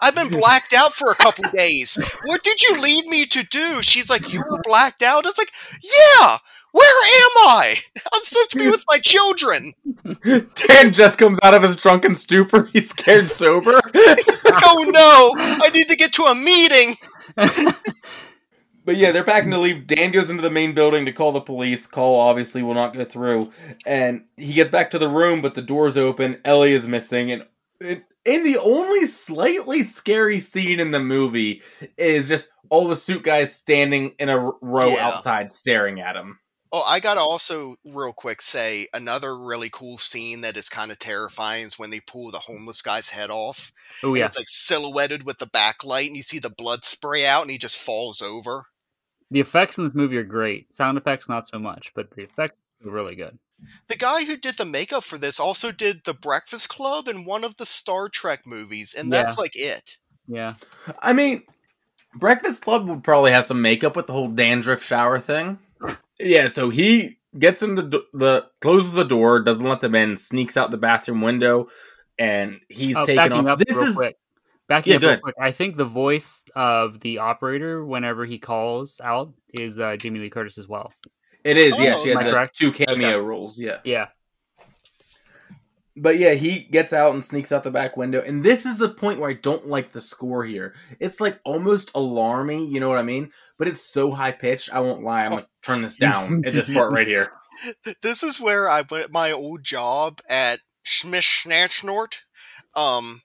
[0.00, 1.96] I've been blacked out for a couple days.
[2.24, 3.82] What did you lead me to do?
[3.82, 5.26] She's like, you were blacked out.
[5.26, 6.38] It's like, yeah.
[6.72, 7.76] Where am I?
[8.12, 9.74] I'm supposed to be with my children.
[10.24, 12.64] Dan just comes out of his drunken stupor.
[12.72, 13.72] He's scared sober.
[13.72, 13.84] Like,
[14.64, 15.32] oh no,
[15.64, 16.94] I need to get to a meeting.
[18.84, 19.86] But yeah, they're packing to leave.
[19.86, 21.86] Dan goes into the main building to call the police.
[21.86, 23.52] Call obviously will not go through.
[23.86, 26.40] And he gets back to the room, but the door's open.
[26.44, 27.30] Ellie is missing.
[27.30, 27.44] And
[27.80, 31.62] in, in the only slightly scary scene in the movie
[31.96, 35.06] is just all the suit guys standing in a row Yeah.
[35.06, 36.40] outside staring at him.
[36.74, 40.98] Oh, I gotta also real quick say another really cool scene that is kind of
[40.98, 42.44] terrifying is when they pull the mm.
[42.44, 43.72] homeless guy's head off.
[44.02, 47.42] Oh yeah, It's like silhouetted with the backlight, and you see the blood spray out,
[47.42, 48.66] and he just falls over.
[49.30, 50.74] the effects in this movie are great.
[50.74, 53.38] Sound effects not so much, but the effects are really good.
[53.88, 57.44] The guy who did the makeup for this also did The Breakfast Club and one
[57.44, 59.98] of the Star Trek movies, and that's like it.
[60.26, 60.54] Yeah,
[61.00, 61.42] I mean,
[62.14, 65.58] Breakfast Club would probably have some makeup with the whole dandruff shower thing.
[66.22, 70.56] Yeah, so he gets in the the closes the door, doesn't let them in, sneaks
[70.56, 71.68] out the bathroom window,
[72.18, 73.58] and he's Oh, taking backing off.
[73.58, 74.16] up this real is quick.
[74.68, 75.34] Backing Yeah, up go real quick.
[75.40, 80.30] I think the voice of the operator whenever he calls out is uh, Jamie Lee
[80.30, 80.92] Curtis as well.
[81.44, 81.96] it is yeah.
[81.96, 82.56] Oh, She had the correct?
[82.56, 83.26] two cameo Okay.
[83.26, 83.58] roles.
[83.58, 84.06] Yeah, Yeah,
[85.96, 88.88] but yeah, he gets out and sneaks out the back window, and this is the
[88.88, 90.74] point where I don't like the score here.
[91.00, 93.30] It's like almost alarming, you know what I mean?
[93.58, 94.72] But it's so high pitched.
[94.72, 95.24] I won't lie.
[95.24, 97.28] I'm like turn this down at this part right here.
[98.00, 102.22] This is where I went my old job at Schmish Schnatchnort.
[102.74, 103.20] Um,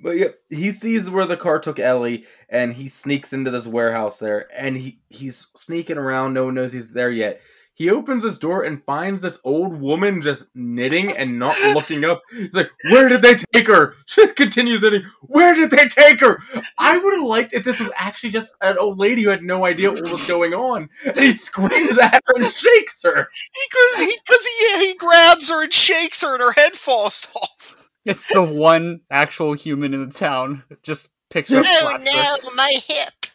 [0.00, 4.18] But yeah, he sees where the car took Ellie, and he sneaks into this warehouse
[4.18, 6.34] there, and he he's sneaking around.
[6.34, 7.40] No one knows he's there yet.
[7.78, 12.22] He opens his door and finds this old woman just knitting and not looking up.
[12.32, 15.04] He's like, "Where did they take her?" She continues knitting.
[15.22, 16.40] Where did they take her?
[16.76, 19.64] I would have liked if this was actually just an old lady who had no
[19.64, 23.28] idea what was going on, and he screams at her and shakes her.
[23.70, 27.77] Because he, he, he grabs her and shakes her, and her head falls off.
[28.08, 31.64] It's the one actual human in the town that just picks her up.
[31.66, 33.26] Oh slaps no, my hip.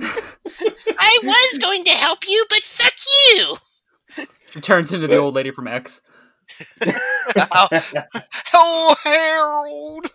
[0.00, 2.94] I was going to help you, but fuck
[3.28, 3.56] you.
[4.50, 6.00] She turns into the old lady from X.
[8.56, 10.06] Oh, Harold.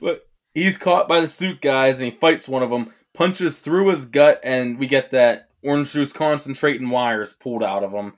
[0.00, 3.90] But he's caught by the suit guys and he fights one of them, punches through
[3.90, 8.14] his gut, and we get that orange juice concentrate and wires pulled out of him.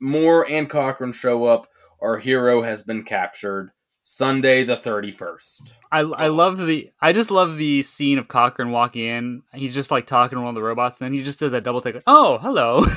[0.00, 1.68] Moore and Cochran show up.
[2.00, 3.70] Our hero has been captured.
[4.10, 5.74] Sunday the 31st.
[5.92, 9.42] I I love the I just love the scene of Cochran walking in.
[9.52, 11.62] He's just like talking to one of the robots, and then he just does that
[11.62, 11.94] double take.
[11.94, 12.84] Like, oh, hello.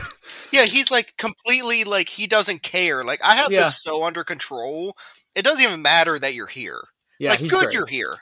[0.54, 3.04] Yeah, he's like completely like he doesn't care.
[3.06, 3.62] Like I have Yeah.
[3.64, 4.96] this so under control.
[5.36, 6.82] It doesn't even matter that you're here.
[7.20, 7.74] yeah, like he's good great.
[7.74, 8.18] you're here.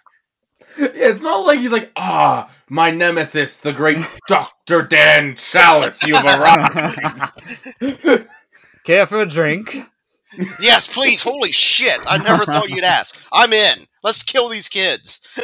[0.77, 4.83] Yeah, it's not like he's like, ah, my nemesis, the great Dr.
[4.83, 8.27] Dan Challis, you've arrived.
[8.83, 9.75] Care for a drink?
[10.59, 11.23] Yes, please.
[11.23, 11.99] Holy shit.
[12.05, 13.19] I never thought you'd ask.
[13.31, 13.79] I'm in.
[14.03, 15.39] Let's kill these kids.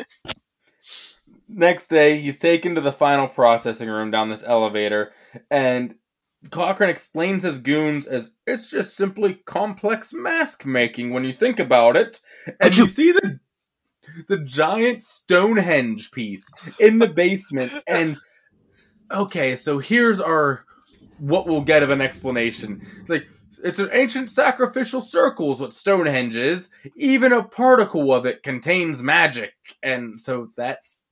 [1.47, 5.11] Next day, he's taken to the final processing room down this elevator,
[5.49, 5.95] and
[6.49, 11.95] Cochran explains his goons as it's just simply complex mask making when you think about
[11.95, 12.19] it.
[12.59, 13.39] And you see the
[14.27, 16.47] the giant Stonehenge piece
[16.79, 18.15] in the basement, and
[19.11, 20.65] okay, so here's our
[21.19, 22.85] what we'll get of an explanation.
[23.07, 23.27] Like
[23.63, 26.69] it's an ancient sacrificial circle is what Stonehenge is.
[26.95, 29.53] Even a particle of it contains magic,
[29.83, 31.05] and so that's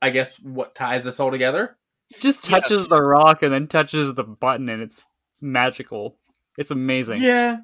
[0.00, 1.76] I guess what ties this all together.
[2.20, 2.88] Just touches Yes.
[2.88, 5.02] the rock and then touches the button, and it's
[5.40, 6.18] magical.
[6.58, 7.22] It's amazing.
[7.22, 7.58] Yeah.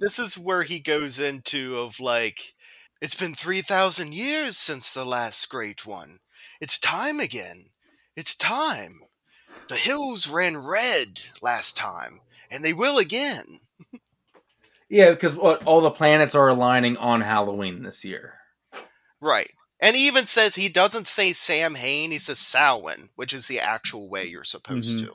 [0.00, 2.54] This is where he goes into of like
[3.00, 6.18] it's been 3000 years since the last great one.
[6.60, 7.70] It's time again.
[8.16, 9.00] It's time.
[9.68, 12.20] The hills ran red last time,
[12.50, 13.60] and they will again.
[14.88, 18.34] Yeah, because what all the planets are aligning on Halloween this year.
[19.20, 19.50] Right.
[19.80, 23.60] And he even says he doesn't say Sam Hain, he says Samhain, which is the
[23.60, 25.06] actual way you're supposed Mhm.
[25.06, 25.14] to.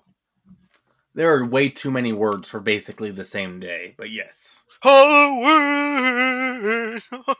[1.16, 4.62] There are way too many words for basically the same day, but yes.
[4.82, 6.22] Halloween.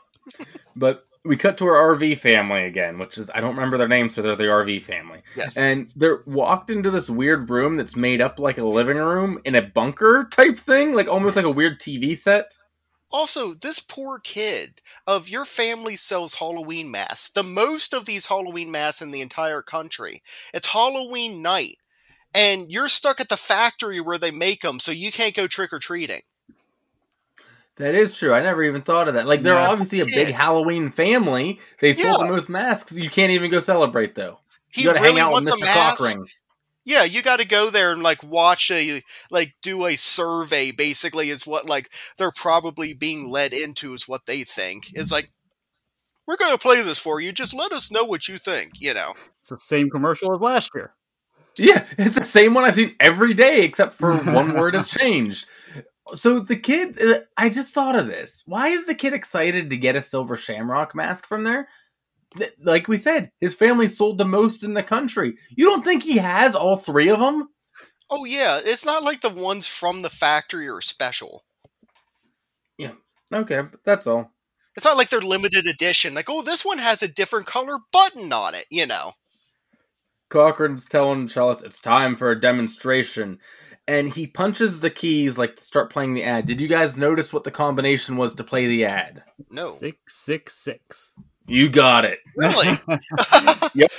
[0.76, 4.14] But we cut to our RV family again, which is I don't remember their names,
[4.14, 5.22] so they're the RV family.
[5.36, 5.56] yes.
[5.56, 9.54] And they're walked into this weird room that's made up like a living room in
[9.54, 12.58] a bunker type thing, like almost like a weird TV set.
[13.10, 17.30] Also, this poor kid of your family sells Halloween masks.
[17.30, 20.22] The most of these Halloween masks in the entire country.
[20.52, 21.78] It's Halloween night,
[22.34, 25.72] and you're stuck at the factory where they make them, so you can't go trick
[25.72, 26.22] or treating.
[27.76, 28.32] That is true.
[28.32, 29.26] I never even thought of that.
[29.26, 29.68] Like they're Yeah.
[29.68, 30.36] obviously a big Yeah.
[30.36, 31.58] Halloween family.
[31.80, 32.92] They sold the most masks.
[32.92, 34.38] You can't even go celebrate though.
[34.68, 35.66] He you gotta really hang out wants with a Mr.
[35.74, 36.02] mask.
[36.02, 36.26] Cochran.
[36.86, 40.70] Yeah, you got to go there and like watch a like do a survey.
[40.70, 45.30] Basically, is what like they're probably being led into is what they think is like.
[46.26, 47.32] We're gonna play this for you.
[47.32, 48.72] Just let us know what you think.
[48.80, 49.14] You know.
[49.40, 50.92] It's the same commercial as last year.
[51.58, 55.46] Yeah, it's the same one I've seen every day, except for one word has changed.
[56.14, 58.42] So the kid, uh, I just thought of this.
[58.46, 61.68] Why is the kid excited to get a silver shamrock mask from there?
[62.60, 65.36] Like we said, his family sold the most in the country.
[65.50, 67.48] You don't think he has all three of them?
[68.10, 71.44] Oh yeah, it's not like the ones from the factory are special.
[72.76, 72.92] Yeah.
[73.32, 74.30] Okay, but that's all.
[74.76, 76.14] It's not like they're limited edition.
[76.14, 78.66] Like, oh, this one has a different color button on it.
[78.70, 79.12] You know.
[80.30, 83.38] Cochran's telling Challis it's time for a demonstration.
[83.86, 86.46] And he punches the keys like to start playing the ad.
[86.46, 89.22] Did you guys notice what the combination was to play the ad?
[89.50, 89.68] No.
[89.68, 91.14] Six six six.
[91.46, 92.20] You got it.
[92.36, 92.78] Really?
[93.74, 93.90] yep.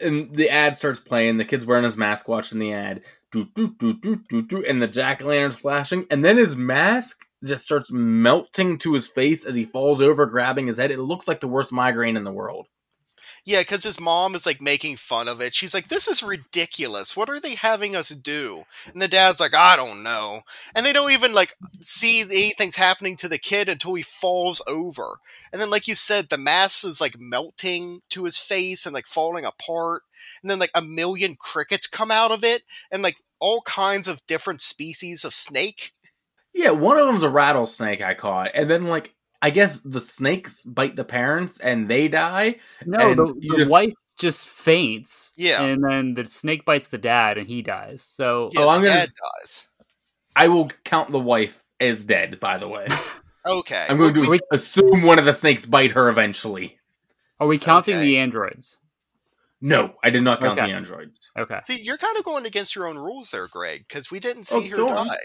[0.00, 1.36] And the ad starts playing.
[1.36, 3.02] The kid's wearing his mask, watching the ad.
[3.30, 6.06] Do, do, do, do, do, do, and the jack o' lantern's flashing.
[6.10, 10.66] And then his mask just starts melting to his face as he falls over, grabbing
[10.66, 10.90] his head.
[10.90, 12.66] It looks like the worst migraine in the world.
[13.48, 15.54] Yeah, because his mom is like making fun of it.
[15.54, 17.16] She's like, "This is ridiculous.
[17.16, 20.42] What are they having us do?" And the dad's like, "I don't know."
[20.76, 25.20] And they don't even like see anything's happening to the kid until he falls over.
[25.50, 29.06] And then, like you said, the mask is like melting to his face and like
[29.06, 30.02] falling apart.
[30.42, 34.26] And then like a million crickets come out of it, and like all kinds of
[34.26, 35.92] different species of snake.
[36.52, 38.50] Yeah, one of them's a rattlesnake I caught.
[38.52, 42.56] And then, like, I guess the snakes bite the parents and they die.
[42.86, 45.30] No, And the, the just- wife just faints.
[45.36, 45.62] Yeah.
[45.62, 48.04] And then the snake bites the dad and he dies.
[48.10, 49.68] So Yeah, Oh, the I'm gonna- dad dies.
[50.34, 52.86] I will count the wife as dead, by the way.
[53.46, 53.86] Okay.
[53.88, 56.78] I'm going to We- assume one of the snakes bite her eventually.
[57.40, 58.04] are we counting Okay.
[58.04, 58.76] the androids?
[59.62, 60.68] No, I did not count Okay.
[60.68, 61.30] the androids.
[61.38, 61.58] Okay.
[61.64, 64.60] See, you're kind of going against your own rules there, Greg, because we didn't Oh,
[64.60, 65.06] see her go on.
[65.06, 65.16] die.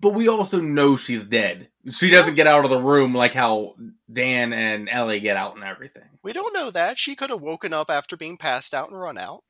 [0.00, 1.68] But we also know she's dead.
[1.90, 3.74] She doesn't get out of the room like how
[4.12, 6.04] Dan and Ellie get out and everything.
[6.22, 6.98] We don't know that.
[6.98, 9.42] She could have woken up after being passed out and run out.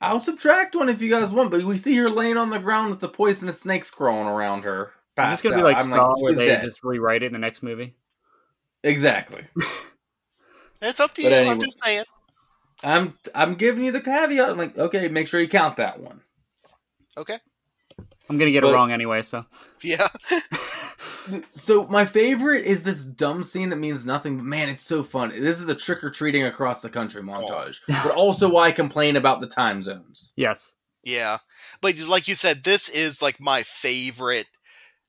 [0.00, 2.90] I'll subtract one if you guys want, but we see her laying on the ground
[2.90, 4.84] with the poisonous snakes crawling around her.
[4.84, 6.64] Is this passed going to be like I'm Saw where they dead.
[6.64, 7.96] just rewrite it in the next movie?
[8.82, 9.44] Exactly.
[10.82, 11.50] It's up to But you.
[11.50, 12.04] I'm just saying.
[12.84, 14.50] I'm I'm giving you the caveat.
[14.50, 16.20] I'm like, okay, make sure you count that one.
[17.16, 17.38] Okay.
[18.28, 19.44] I'm going to get But- it wrong anyway, so.
[19.82, 20.06] Yeah.
[21.50, 25.30] So my favorite is this dumb scene that means nothing, but man, it's so fun.
[25.30, 28.00] This is the trick or treating across the country montage, oh.
[28.04, 30.32] but also why I complain about the time zones.
[30.36, 30.72] Yes.
[31.02, 31.38] Yeah.
[31.80, 34.46] But like you said, this is like my favorite.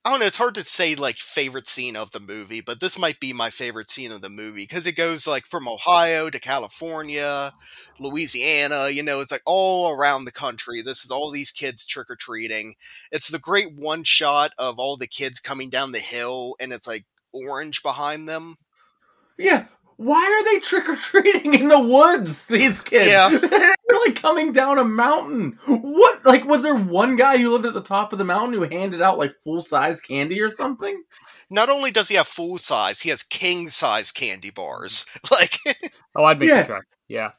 [0.07, 0.25] I don't know.
[0.25, 3.49] It's hard to say like favorite scene of the movie, but this might be my
[3.49, 7.51] favorite scene of the movie because it goes like from Ohio to California,
[7.99, 8.87] Louisiana.
[8.87, 10.81] You know, it's like all around the country.
[10.81, 12.75] This is all these kids trick or treating.
[13.11, 16.87] It's the great one shot of all the kids coming down the hill, and it's
[16.87, 17.03] like
[17.33, 18.55] orange behind them.
[19.37, 19.65] Yeah,
[19.97, 22.45] why are they trick or treating in the woods?
[22.45, 23.73] These kids, Yeah.
[24.05, 25.57] they're like coming down a mountain.
[25.67, 26.25] What?
[26.25, 29.01] Like, was there one guy who lived at the top of the mountain who handed
[29.01, 31.01] out like full size candy or something?
[31.49, 35.05] Not only does he have full size, he has king size candy bars.
[35.31, 35.57] Like,
[36.15, 36.61] Oh, I'd make Yeah.
[36.63, 36.85] the track.
[37.07, 37.31] Yeah.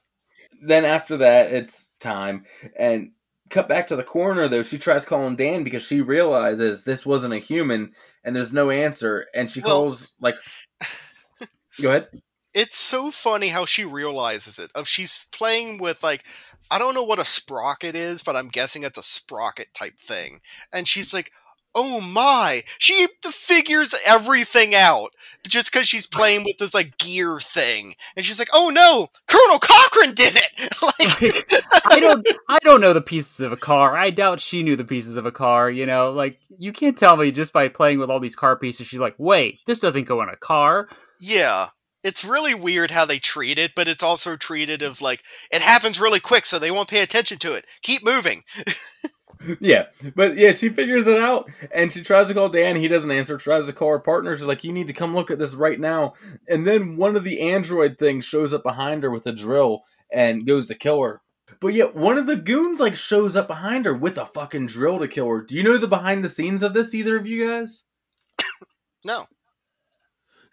[0.63, 2.45] then after that, it's time.
[2.77, 3.13] And
[3.51, 7.35] cut back to the coroner, though, she tries calling Dan because she realizes this wasn't
[7.35, 7.93] a human
[8.25, 9.27] and there's no answer.
[9.35, 10.37] And she Well- calls, like,
[11.81, 12.09] go ahead.
[12.55, 14.71] it's so funny how she realizes it.
[14.75, 16.25] Of she's playing with like
[16.71, 20.41] I don't know what a sprocket is, but I'm guessing it's a sprocket type thing.
[20.73, 21.33] And she's like,
[21.75, 25.11] "Oh my!" She figures everything out
[25.47, 27.95] just because she's playing with this like gear thing.
[28.17, 32.93] And she's like, "Oh no, Colonel Cochran did it!" like, I don't I don't know
[32.93, 33.97] the pieces of a car.
[33.97, 36.13] I doubt she knew the pieces of a car, you know?
[36.13, 39.15] Like you can't tell me just by playing with all these car pieces she's like,
[39.19, 40.89] "Wait, this doesn't go in a car."
[41.21, 41.69] yeah.
[42.05, 45.23] It's really weird how they treat it, but it's also treated of like
[45.53, 47.65] it happens really quick, so they won't pay attention to it.
[47.83, 48.43] Keep moving.
[49.61, 49.85] Yeah,
[50.17, 52.77] but yeah, she figures it out and she tries to call Dan.
[52.77, 53.37] He doesn't answer.
[53.37, 54.37] Tries to call her partner.
[54.37, 56.15] She's like, "You need to come look at this right now."
[56.49, 59.83] And then one of the android things shows up behind her with a drill
[60.13, 61.21] and goes to kill her.
[61.61, 64.99] But yet one of the goons like shows up behind her with a fucking drill
[64.99, 65.43] to kill her.
[65.43, 66.95] Do you know the behind the scenes of this?
[66.95, 67.85] Either of you guys?
[69.05, 69.27] No.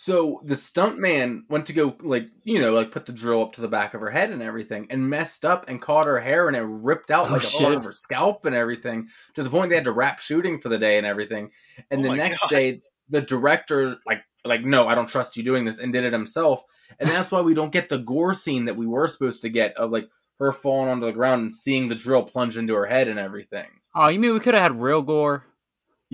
[0.06, 3.54] So the stunt man went to go like you know like put the drill up
[3.54, 6.48] to the back of her head and everything, and messed up and caught her hair
[6.48, 7.62] and it ripped out Oh, like a shit.
[7.62, 10.70] part of her scalp and everything to the point they had to wrap shooting for
[10.70, 11.50] the day and everything.
[11.90, 12.50] And Oh the next God.
[12.52, 16.14] day, the director like like no, I don't trust you doing this, and did it
[16.14, 16.62] himself.
[17.00, 19.76] And that's why we don't get the gore scene that we were supposed to get
[19.76, 23.08] of like her falling onto the ground and seeing the drill plunge into her head
[23.08, 23.66] and everything.
[23.96, 25.46] Oh, you mean we could have had real gore?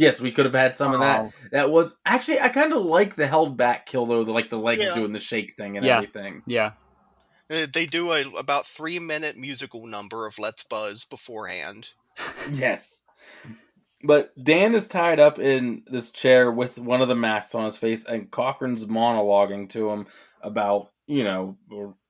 [0.01, 1.21] Yes, we could have had some of that.
[1.21, 1.31] Oh.
[1.51, 4.57] That was actually I kind of like the held back kill though, the, like the
[4.57, 4.93] legs Yeah.
[4.95, 5.97] doing the shake thing and Yeah.
[5.97, 6.41] everything.
[6.47, 6.71] Yeah.
[7.49, 11.89] They do a about three minute musical number of "Let's Buzz" beforehand.
[12.51, 13.03] Yes.
[14.03, 17.77] But Dan is tied up in this chair with one of the masks on his
[17.77, 20.07] face, and Cochran's monologuing to him
[20.41, 21.57] about, you know,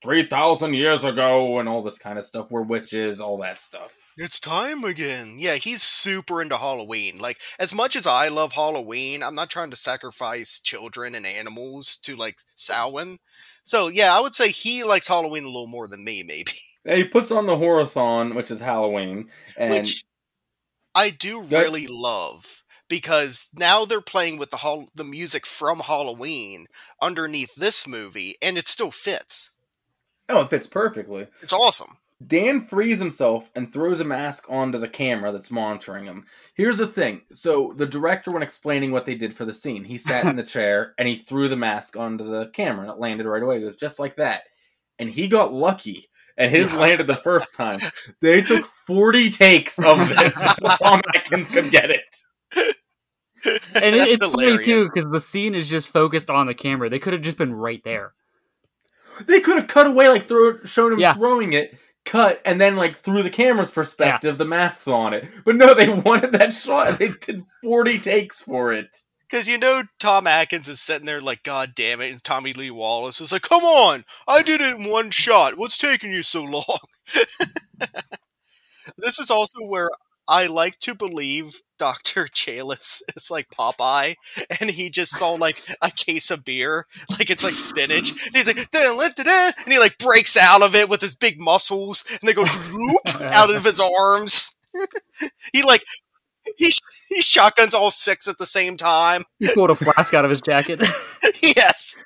[0.03, 2.51] 3,000 years ago and all this kind of stuff.
[2.51, 3.95] We're witches, all that stuff.
[4.17, 5.37] It's time again.
[5.39, 7.17] Yeah, he's super into Halloween.
[7.17, 11.97] Like, as much as I love Halloween, I'm not trying to sacrifice children and animals
[12.03, 13.17] to, like, Samhain.
[13.63, 16.51] So, yeah, I would say he likes Halloween a little more than me, maybe.
[16.83, 19.29] And he puts on the Horrorthon, which is Halloween.
[19.55, 20.03] And Which
[20.95, 22.60] I do That- really love
[22.91, 26.67] because now they're playing with the hol- the music from Halloween
[27.01, 29.51] underneath this movie, and it still fits.
[30.27, 31.27] oh, it fits perfectly.
[31.41, 31.97] It's awesome.
[32.25, 36.25] Dan frees himself and throws a mask onto the camera that's monitoring him.
[36.53, 37.21] Here's the thing.
[37.31, 40.43] So the director, when explaining what they did for the scene, he sat in the
[40.55, 43.61] chair and he threw the mask onto the camera and it landed right away.
[43.61, 44.43] It was just like that.
[44.99, 46.05] And he got lucky
[46.37, 47.79] and his landed the first time.
[48.21, 52.17] They took 40 takes of this so Tom Atkins could get it.
[53.81, 56.89] And it, That's it's funny too because the scene is just focused on the camera.
[56.89, 58.13] They could have just been right there.
[59.25, 61.13] They could have cut away, like throw, shown him Yeah.
[61.13, 65.27] throwing it, cut, and then like through the camera's perspective, the masks on it.
[65.45, 66.89] But no, they wanted that shot.
[66.89, 68.97] and They did forty takes for it.
[69.29, 72.69] Because you know Tom Atkins is sitting there like, God damn it, and Tommy Lee
[72.71, 75.57] Wallace is like, Come on, I did it in one shot.
[75.57, 76.79] What's taking you so long?
[78.97, 79.89] this is also where
[80.31, 82.25] I like to believe Dr.
[82.33, 84.15] Challis is like Popeye,
[84.59, 88.13] and he just saw like a case of beer, like it's like spinach.
[88.25, 91.01] And he's like, "Da, da, da, da," and he like breaks out of it with
[91.01, 94.57] his big muscles, and they go droop out of his arms.
[95.51, 95.83] he like
[96.55, 96.71] he
[97.09, 99.25] he shotguns all six at the same time.
[99.39, 100.79] He pulled a flask out of his jacket.
[101.41, 101.97] yes.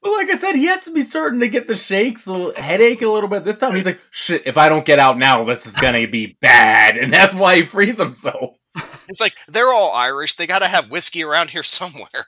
[0.00, 3.02] But like I said, he has to be certain to get the shakes, the headache
[3.02, 3.44] a little bit.
[3.44, 6.38] This time he's like, shit, if I don't get out now, this is gonna be
[6.40, 6.96] bad.
[6.96, 8.56] And that's why he frees himself.
[9.08, 10.34] It's like they're all Irish.
[10.36, 12.26] They got to have whiskey around here somewhere.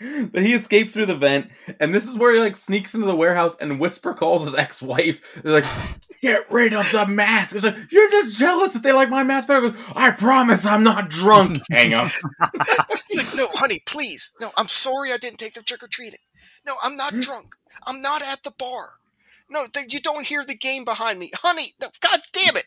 [0.00, 3.14] But he escapes through the vent, and this is where he like sneaks into the
[3.14, 5.40] warehouse and Whisper calls his ex-wife.
[5.42, 5.70] They're like,
[6.20, 9.46] "Get rid of the mask." It's like, "You're just jealous that they like my mask
[9.46, 12.10] better." He Goes, "I promise, I'm not drunk." Hang up.
[12.54, 14.32] It's like, no, honey, please.
[14.40, 16.20] No, I'm sorry I didn't take them trick or treating.
[16.66, 17.20] No, I'm not hmm?
[17.20, 17.54] drunk.
[17.86, 18.94] I'm not at the bar.
[19.50, 21.30] No, th- you don't hear the game behind me.
[21.34, 22.66] Honey, no, god damn it.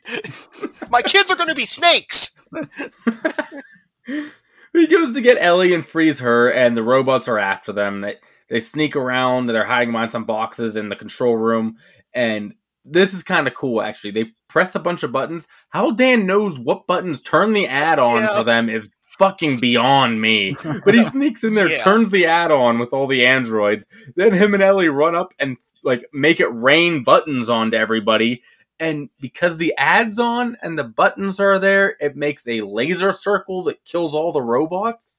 [0.91, 2.37] My kids are going to be snakes.
[4.05, 8.01] he goes to get Ellie and frees her, and the robots are after them.
[8.01, 8.15] They
[8.49, 9.47] they sneak around.
[9.47, 11.77] They're hiding behind some boxes in the control room,
[12.13, 12.53] and
[12.85, 13.81] this is kind of cool.
[13.81, 15.47] Actually, they press a bunch of buttons.
[15.69, 18.37] How Dan knows what buttons turn the ad on Yeah.
[18.37, 20.55] for them is fucking beyond me.
[20.86, 21.84] But he sneaks in there, Yeah.
[21.84, 23.86] turns the ad on with all the androids.
[24.15, 28.43] Then him and Ellie run up and like make it rain buttons onto everybody.
[28.80, 33.63] And because the ad's on and the buttons are there, it makes a laser circle
[33.63, 35.16] that kills all the robots.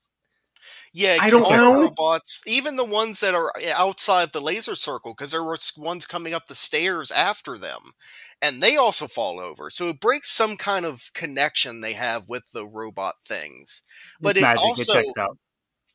[0.93, 1.82] Yeah, I don't know.
[1.82, 6.07] robots, even the ones that are eh, outside the laser circle, because there were ones
[6.07, 7.93] coming up the stairs after them,
[8.41, 9.70] and they also fall over.
[9.70, 13.82] So it breaks some kind of connection they have with the robot things.
[14.20, 14.64] But it's it magic.
[14.64, 15.07] also- it.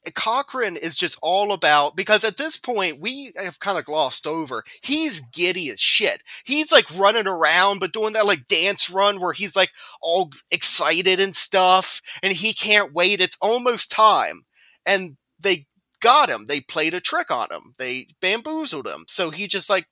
[0.06, 4.28] Eh, Cochran is just all about because at this point we have kind of glossed
[4.28, 4.64] over.
[4.82, 6.22] He's giddy as shit.
[6.44, 9.72] He's like running around, but doing that like dance run where he's like
[10.02, 13.22] all excited and stuff, and he can't wait.
[13.22, 14.44] It's almost time,
[14.86, 15.68] and they
[16.02, 16.46] got him.
[16.48, 17.74] They played a trick on him.
[17.78, 19.06] They bamboozled him.
[19.08, 19.88] So he just like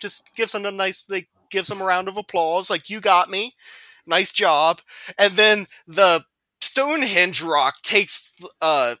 [0.00, 1.04] just gives him a nice.
[1.04, 3.54] They gives him a round of applause, like you got me,
[4.06, 4.80] nice job.
[5.18, 6.24] And then the
[6.60, 8.96] Stonehenge rock takes uh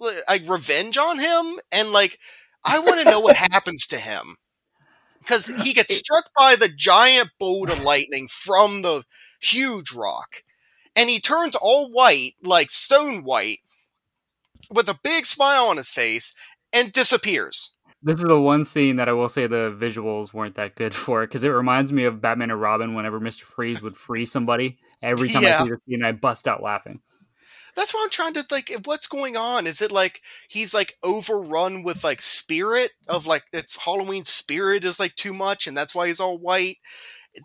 [0.00, 2.18] like revenge on him and like
[2.64, 4.36] I want to know what happens to him
[5.26, 9.04] cuz he gets struck by the giant bolt of lightning from the
[9.40, 10.42] huge rock
[10.96, 13.58] and he turns all white like stone white
[14.70, 16.34] with a big smile on his face
[16.72, 17.72] and disappears.
[18.02, 21.22] This is the one scene that I will say the visuals weren't that good for
[21.22, 24.78] it because it reminds me of Batman and Robin whenever Mister Freeze would free somebody.
[25.02, 25.60] Every time Yeah.
[25.60, 27.00] I see the scene, I bust out laughing.
[27.74, 28.70] That's what I'm trying to like.
[28.84, 29.66] What's going on?
[29.66, 35.00] Is it like he's like overrun with like spirit of like it's Halloween spirit is
[35.00, 36.76] like too much, and that's why he's all white?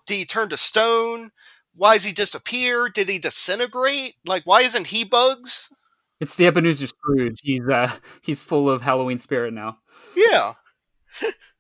[0.06, 1.32] Did he turn to stone?
[1.80, 2.90] Why does he disappear?
[2.90, 4.16] Did he disintegrate?
[4.26, 5.72] Like, why isn't he bugs?
[6.20, 7.40] It's the Ebenezer Scrooge.
[7.42, 9.78] He's uh he's full of Halloween spirit now.
[10.18, 10.54] Yeah,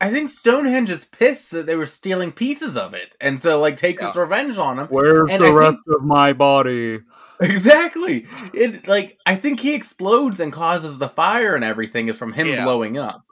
[0.02, 3.78] I think Stonehenge is pissed that they were stealing pieces of it, and so like
[3.78, 4.88] takes its revenge on him.
[4.88, 7.00] Where's And the I rest think- of my body?
[7.42, 8.28] Exactly.
[8.54, 12.48] It like I think he explodes and causes the fire and everything is from him
[12.48, 12.66] Yeah.
[12.66, 13.24] blowing up.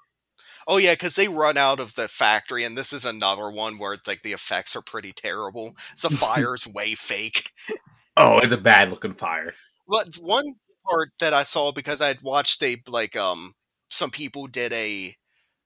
[0.68, 3.94] Oh yeah, because they run out of the factory, and this is another one where
[3.94, 5.76] it's like the effects are pretty terrible.
[5.96, 7.52] So fire's way fake.
[8.18, 9.54] Oh, it's a bad looking fire.
[9.88, 10.56] But one
[10.86, 13.54] part that I saw because I'd watched a like um
[13.90, 15.16] some people did a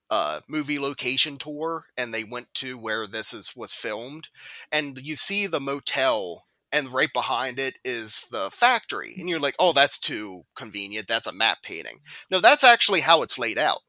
[0.09, 4.27] uh, movie location tour and they went to where this is was filmed
[4.71, 6.43] and you see the motel
[6.73, 11.27] and right behind it is the factory and you're like oh that's too convenient that's
[11.27, 11.99] a map painting
[12.29, 13.79] no that's actually how it's laid out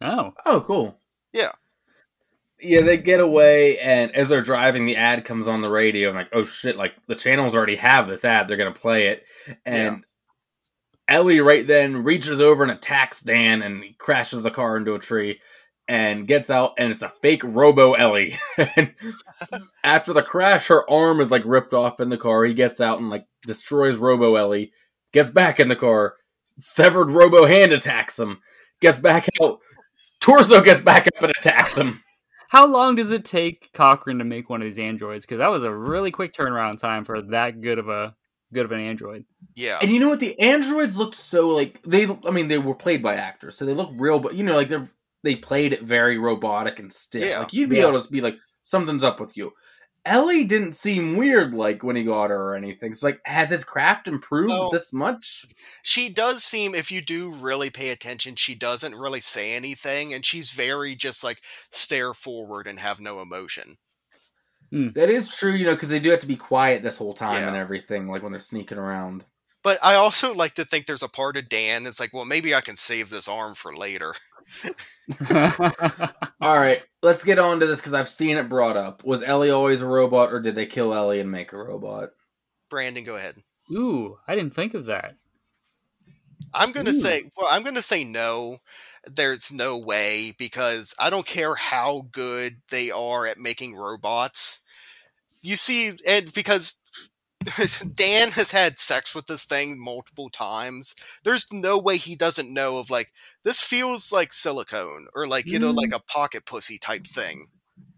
[0.00, 0.98] Oh, Oh, cool.
[1.32, 1.52] Yeah.
[2.62, 6.10] Yeah, they get away, and as they're driving, the ad comes on the radio.
[6.10, 6.76] I'm like, oh shit!
[6.76, 9.24] Like the channels already have this ad; they're gonna play it.
[9.64, 10.04] And
[11.08, 15.40] Ellie right then reaches over and attacks Dan, and crashes the car into a tree,
[15.88, 18.38] and gets out, and it's a fake Robo Ellie.
[18.58, 18.92] and
[19.82, 22.44] after the crash, her arm is like ripped off in the car.
[22.44, 24.70] He gets out and like destroys Robo Ellie,
[25.14, 26.16] gets back in the car,
[26.58, 28.40] severed Robo hand attacks him,
[28.82, 29.60] gets back out.
[30.20, 32.02] Torso gets back up and attacks him.
[32.48, 35.24] how long does it take Cochran to make one of these androids?
[35.24, 38.14] Because that was a really quick turnaround time for that good of a
[38.52, 39.24] good of an android.
[39.54, 40.20] yeah And you know what?
[40.20, 42.06] The androids looked so like they.
[42.26, 44.18] I mean, they were played by actors, so they look real.
[44.18, 44.90] But you know, like they're
[45.22, 47.28] they played it very robotic and stiff.
[47.28, 47.40] Yeah.
[47.40, 47.88] Like you'd be Yeah.
[47.88, 49.52] able to be like, something's up with you.
[50.06, 52.94] Ellie didn't seem weird like when he got her or anything.
[52.94, 55.44] So like, has his craft improved Well- this much?
[55.82, 60.24] she does seem if you do really pay attention she doesn't really say anything and
[60.24, 61.40] she's very just like
[61.70, 63.76] stare forward and have no emotion
[64.70, 64.88] hmm.
[64.94, 67.34] That is true, you know, because they do have to be quiet this whole time
[67.34, 67.48] Yeah.
[67.48, 69.24] and everything, like when they're sneaking around.
[69.62, 72.54] but i also like to think there's a part of dan that's like well maybe
[72.54, 74.14] i can save this arm for later
[76.40, 79.04] All right, let's get on to this because I've seen it brought up.
[79.04, 82.10] Was Ellie always a robot, or did they kill Ellie and make a robot?
[82.68, 83.36] brandon go ahead
[83.72, 85.16] Ooh, I didn't think of that.
[86.54, 86.92] i'm gonna Ooh.
[86.92, 88.58] say well i'm gonna say no
[89.06, 94.60] there's no way because i don't care how good they are at making robots
[95.42, 96.78] you see and because
[97.94, 100.94] Dan has had sex with this thing multiple times.
[101.24, 103.12] There's no way he doesn't know of like
[103.44, 105.76] this feels like silicone or like you know Mm.
[105.76, 107.46] like a pocket pussy type thing.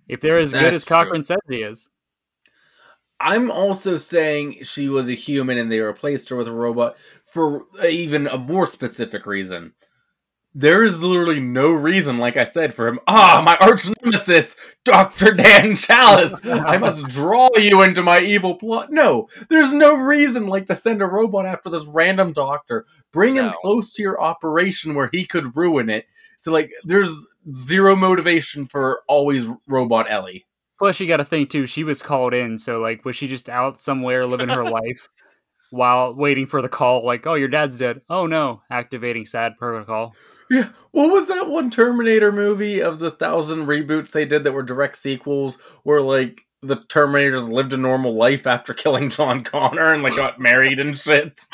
[0.09, 1.89] If they're as good as Cochran says he is,
[3.19, 7.67] I'm also saying she was a human and they replaced her with a robot for
[7.85, 9.73] even a more specific reason.
[10.55, 12.99] There is literally no reason, like I said, for him.
[13.09, 15.33] Ah, my arch nemesis, Dr.
[15.33, 16.39] Dan Challis.
[16.45, 18.91] I must draw you into my evil plot.
[18.91, 22.85] No, there's no reason like to send a robot after this random doctor.
[23.13, 26.05] Bring him close to your operation where he could ruin it.
[26.37, 30.45] So, like, there's zero motivation for always robot Ellie.
[30.79, 31.67] plus you got to think too.
[31.67, 35.09] She was called in, so like, was she just out somewhere living her life
[35.71, 37.05] while waiting for the call?
[37.07, 38.03] Like, oh, your dad's dead.
[38.11, 40.15] Oh no, activating sad protocol.
[40.53, 44.63] Yeah, what was that one Terminator movie of the thousand reboots they did that were
[44.63, 50.03] direct sequels where like the Terminators lived a normal life after killing John Connor and
[50.03, 51.41] like got married and shit?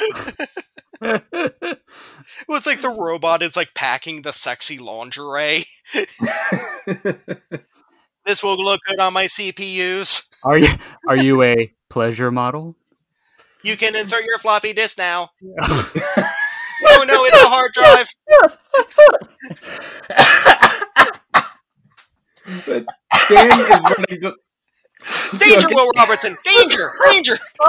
[2.47, 5.65] Well, it's like the robot is like packing the sexy lingerie.
[8.27, 10.29] This will look good on my CPUs.
[10.45, 10.69] are you
[11.09, 12.77] are you a pleasure model?
[13.63, 15.31] You can insert your floppy disk now.
[16.85, 18.09] Oh no, it's a hard drive.
[22.67, 22.87] but
[23.29, 24.35] Dan is running the
[25.39, 25.75] Danger, Okay.
[25.75, 26.37] Will Robertson.
[26.45, 27.39] Danger, danger.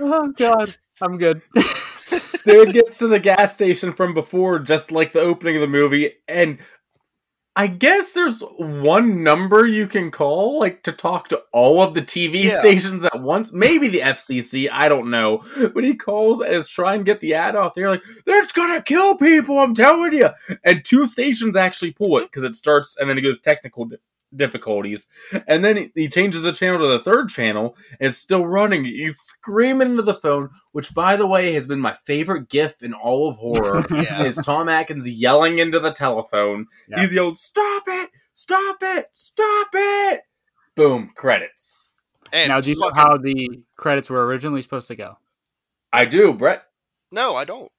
[0.00, 1.42] oh god, I'm good.
[2.44, 6.14] Dude gets to the gas station from before, just like the opening of the movie,
[6.26, 6.58] and
[7.54, 12.00] I guess there's one number you can call, like to talk to all of the
[12.00, 12.58] TV Yeah.
[12.60, 13.52] stations at once.
[13.52, 15.44] Maybe the FCC, I don't know.
[15.74, 17.74] But he calls and is trying to get the ad off.
[17.74, 20.30] They're like, "That's gonna kill people, I'm telling you."
[20.64, 23.84] And two stations actually pull it because it starts and then it goes technical
[24.34, 25.06] difficulties,
[25.46, 28.84] and then he, he changes the channel to the third channel, and it's still running.
[28.84, 32.94] He's screaming into the phone, which, by the way, has been my favorite GIF in
[32.94, 33.84] all of horror.
[33.92, 34.24] Yeah.
[34.24, 36.66] Is Tom Atkins yelling into the telephone?
[36.88, 37.00] Yeah.
[37.02, 38.10] He's yelled, "Stop it!
[38.32, 39.06] Stop it!
[39.12, 40.20] Stop it!"
[40.76, 41.90] Boom, credits.
[42.32, 45.18] And now, do you know fucking- how the credits were originally supposed to go?
[45.92, 46.62] I do, Brett.
[47.10, 47.70] No, I don't.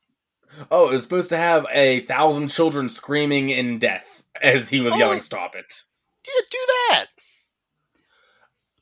[0.70, 4.94] Oh, it was supposed to have a thousand children screaming in death as he was
[4.94, 4.98] Oh.
[4.98, 5.82] yelling, "Stop it!"
[6.26, 6.58] Yeah, do
[6.90, 7.06] that.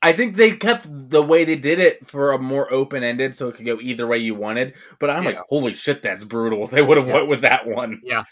[0.04, 3.48] I think they kept the way they did it for a more open ended, so
[3.48, 4.74] it could go either way you wanted.
[4.98, 6.66] But I'm like, holy shit, that's brutal.
[6.72, 7.14] They would have Yeah.
[7.14, 8.00] went with that one.
[8.02, 8.24] Yeah.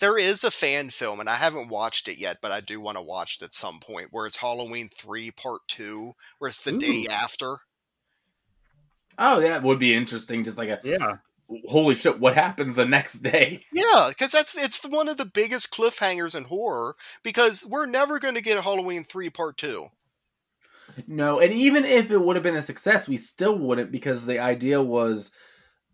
[0.00, 2.98] There is a fan film, and I haven't watched it yet, but I do want
[2.98, 6.72] to watch it at some point, where it's Halloween 3 Part 2, where it's the
[6.72, 7.58] day after.
[9.16, 10.44] Oh, that would be interesting.
[10.44, 11.18] Just like a Yeah,
[11.68, 13.64] holy shit, what happens the next day?
[13.72, 18.34] Yeah, because that's it's one of the biggest cliffhangers in horror because we're never going
[18.34, 19.88] to get a Halloween three part two.
[21.06, 24.38] No, and even if it would have been a success, we still wouldn't because the
[24.38, 25.32] idea was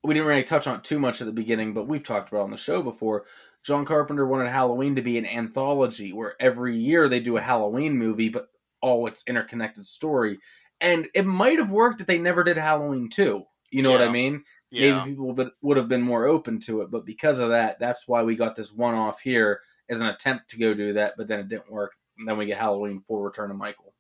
[0.03, 2.41] we didn't really touch on it too much at the beginning, but we've talked about
[2.41, 3.25] it on the show before.
[3.63, 7.99] John Carpenter wanted Halloween to be an anthology where every year they do a Halloween
[7.99, 8.49] movie, but
[8.81, 10.39] all its interconnected story.
[10.81, 13.45] And it might have worked if they never did Halloween 2.
[13.71, 14.45] You know what I mean?
[14.71, 17.79] Yeah, Maybe people would, would have been more open to it, but because of that,
[17.81, 21.15] that's why we got this one off here as an attempt to go do that,
[21.17, 21.95] but then it didn't work.
[22.19, 23.95] And then we get Halloween four Return of Michael.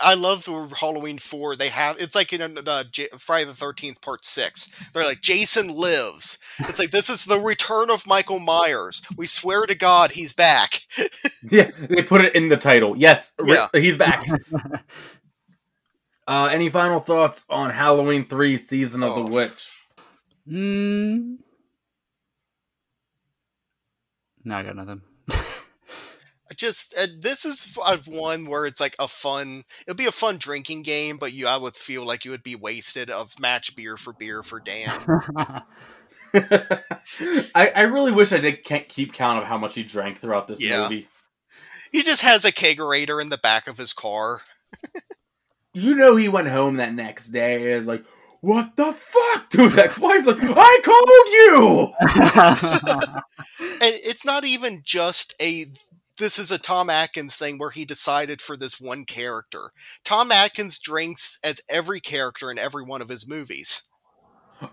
[0.00, 1.54] I love the Halloween four.
[1.54, 4.90] They have it's like in uh, J- Friday the Thirteenth Part Six.
[4.92, 6.38] They're like Jason lives.
[6.60, 9.02] It's like this is the return of Michael Myers.
[9.16, 10.80] We swear to God he's back.
[11.50, 12.96] yeah, they put it in the title.
[12.96, 13.68] Yes, Ri- Yeah.
[13.72, 14.24] he's back.
[16.28, 19.24] uh, any final thoughts on Halloween 3 Season of Oh.
[19.24, 19.70] the Witch?
[20.48, 21.38] Mm.
[24.44, 25.02] No, I got nothing.
[26.50, 29.64] I just uh, this is uh, one where it's like a fun.
[29.86, 32.56] It'd be a fun drinking game, but you I would feel like you would be
[32.56, 34.90] wasted of match beer for beer for Dan.
[37.54, 40.48] I, I really wish I did can't keep count of how much he drank throughout
[40.48, 40.84] this Yeah.
[40.84, 41.06] movie.
[41.92, 44.40] he just has a kegerator in the back of his car.
[45.74, 48.04] You know he went home that next day and like,
[48.40, 49.50] what the fuck?
[49.50, 53.18] To his ex-wife, like, I called you!
[53.80, 55.66] and it's not even just a
[56.18, 59.70] this is a Tom Atkins thing where he decided for this one character.
[60.04, 63.82] Tom Atkins drinks as every character in every one of his movies.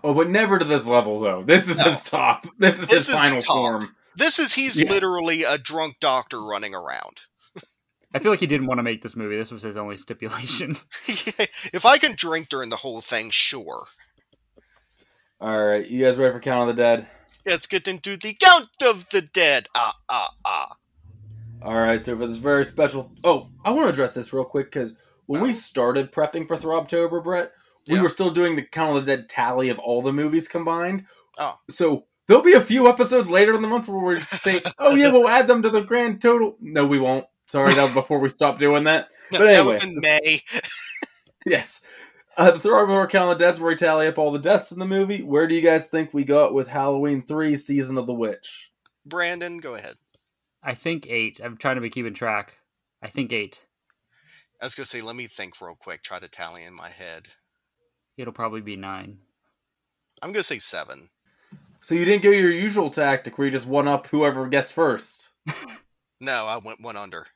[0.02, 1.44] Oh, but never to this level though.
[1.44, 1.84] This is No.
[1.84, 2.46] his top.
[2.58, 3.46] This is This his is final top.
[3.82, 3.96] form.
[4.16, 4.90] This is he's Yes.
[4.90, 7.20] literally a drunk doctor running around.
[8.14, 9.36] I feel like he didn't want to make this movie.
[9.36, 10.76] This was his only stipulation.
[11.08, 13.86] if I can drink during the whole thing, sure.
[15.40, 17.08] All right, you guys ready for Count of the Dead?
[17.44, 19.68] Let's get into the count of the dead.
[19.74, 20.76] Ah ah ah.
[21.62, 24.70] All right, so for this very special, oh, I want to address this real quick
[24.72, 24.96] because
[25.26, 27.52] when we started prepping for Throbtober, Brett,
[27.88, 28.02] we Yeah.
[28.02, 31.06] were still doing the Count of the Dead tally of all the movies combined.
[31.38, 31.54] Oh.
[31.68, 35.12] so there'll be a few episodes later in the month where we say, "Oh yeah,
[35.12, 37.26] we'll add them to the grand total." No, we won't.
[37.48, 39.08] Sorry, that was before we stopped doing that.
[39.32, 39.74] No, But that anyway.
[39.74, 40.40] was in May.
[41.46, 41.80] Yes.
[42.36, 44.78] Uh, the Throbtober Count of the Dead's where we tally up all the deaths in
[44.80, 45.22] the movie.
[45.22, 48.72] Where do you guys think we got with Halloween Three: Season of the Witch?
[49.04, 49.94] Brandon, go ahead.
[50.62, 51.40] I think eight.
[51.42, 52.58] I'm trying to be keeping track.
[53.00, 53.64] I think eight.
[54.60, 56.02] I was gonna say, let me think real quick.
[56.02, 57.28] Try to tally in my head.
[58.16, 59.18] It'll probably be nine.
[60.20, 61.10] I'm gonna say seven.
[61.80, 65.30] So you didn't go your usual tactic where you just one up whoever guessed first.
[66.18, 67.26] No, I went one under.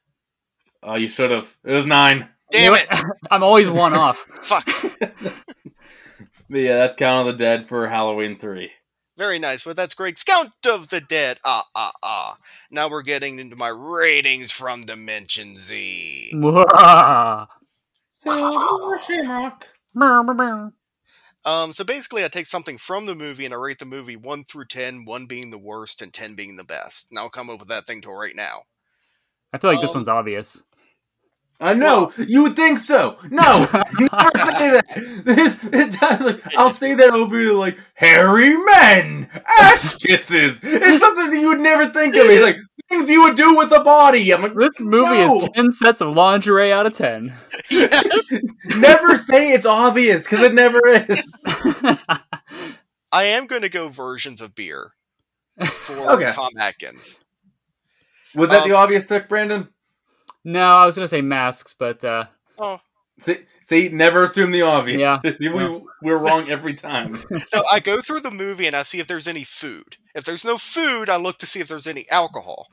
[0.82, 1.56] Oh, you should have.
[1.64, 2.28] It was nine.
[2.50, 2.88] Damn You it!
[3.30, 4.18] I'm always one off.
[4.42, 4.68] Fuck.
[6.50, 8.72] But yeah, that's Count of the Dead for Halloween 3.
[9.16, 9.64] Very nice.
[9.64, 10.20] Well, that's great.
[10.26, 11.38] Count of the Dead.
[11.44, 12.38] Ah, ah, ah.
[12.72, 16.32] Now we're getting into my ratings from Dimension Z.
[21.44, 24.42] Um, so basically, I take something from the movie and I rate the movie 1
[24.42, 27.06] through 10, 1 being the worst and 10 being the best.
[27.10, 28.62] And I'll come up with that thing to right now.
[29.52, 30.64] I feel like this Um, one's obvious.
[31.60, 33.18] I know, you would think so.
[33.30, 33.68] No,
[33.98, 35.22] you never say that.
[35.24, 40.60] This, it does, like, I'll say that it'll be like hairy men, ass kisses.
[40.64, 42.22] It's something that you would never think of.
[42.24, 42.56] It's like
[42.88, 44.32] things you would do with a body.
[44.32, 45.36] I'm like, This movie no.
[45.36, 47.32] is 10 sets of lingerie out of 10.
[47.70, 48.32] yes!
[48.78, 51.22] never say it's obvious because it never is.
[53.12, 54.92] I am going to go versions of beer
[55.62, 56.30] for Okay.
[56.32, 57.20] Tom Atkins.
[58.34, 59.68] Was that the Um, obvious pick, Brandon?
[60.44, 62.26] No, I was going to say masks, but uh,
[62.58, 62.80] Oh,
[63.20, 64.98] See, see, never assume the obvious.
[64.98, 65.20] Yeah.
[65.40, 67.12] we, we're wrong every time.
[67.54, 69.96] no, I go through the movie and I see if there's any food.
[70.14, 72.68] If there's no food, I look to see if there's any alcohol.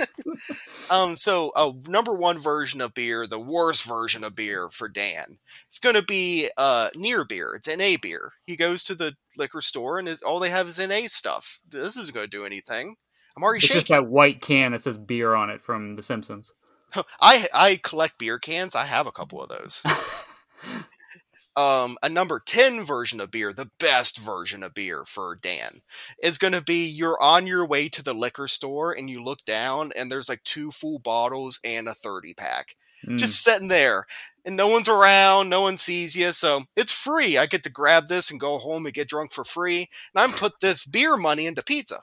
[0.90, 5.38] um, so a number one version of beer, the worst version of beer for Dan,
[5.68, 7.54] it's going to be uh, near beer.
[7.54, 8.32] It's NA beer.
[8.44, 11.60] He goes to the liquor store and all they have is NA stuff.
[11.66, 12.96] This isn't going to do anything.
[13.34, 16.52] I'm already it's just that white can that says beer on it from The Simpsons.
[17.20, 18.74] I I collect beer cans.
[18.74, 19.84] I have a couple of those.
[21.56, 25.82] um, a number 10 version of beer, the best version of beer for Dan,
[26.22, 29.44] is going to be you're on your way to the liquor store and you look
[29.44, 33.18] down and there's like two full bottles and a 30 pack Mm.
[33.18, 34.06] just sitting there.
[34.44, 37.38] And no one's around, no one sees you, so it's free.
[37.38, 39.88] I get to grab this and go home and get drunk for free.
[40.14, 42.02] And I'm put this beer money into pizza.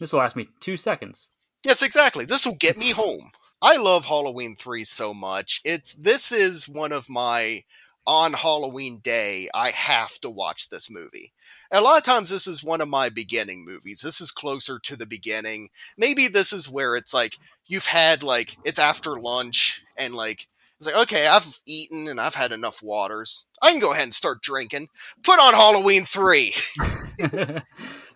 [0.00, 1.28] this will last me two seconds.
[1.64, 2.24] Yes, exactly.
[2.24, 3.30] This will get me home.
[3.64, 5.62] I love Halloween 3 so much.
[5.64, 7.64] It's this is one of my
[8.06, 11.32] on Halloween day, I have to watch this movie.
[11.72, 14.00] A lot of times, this is one of my beginning movies.
[14.00, 15.70] This is closer to the beginning.
[15.96, 20.46] Maybe this is where it's like you've had like it's after lunch and like
[20.78, 23.46] it's like okay, I've eaten and I've had enough waters.
[23.62, 24.88] I can go ahead and start drinking.
[25.22, 26.52] Put on Halloween three.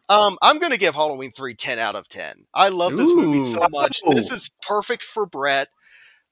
[0.08, 2.46] Um, I'm going to give Halloween 3 10 out of 10.
[2.54, 3.68] I love this movie so Ooh.
[3.70, 4.00] much.
[4.10, 5.68] This is perfect for Brett.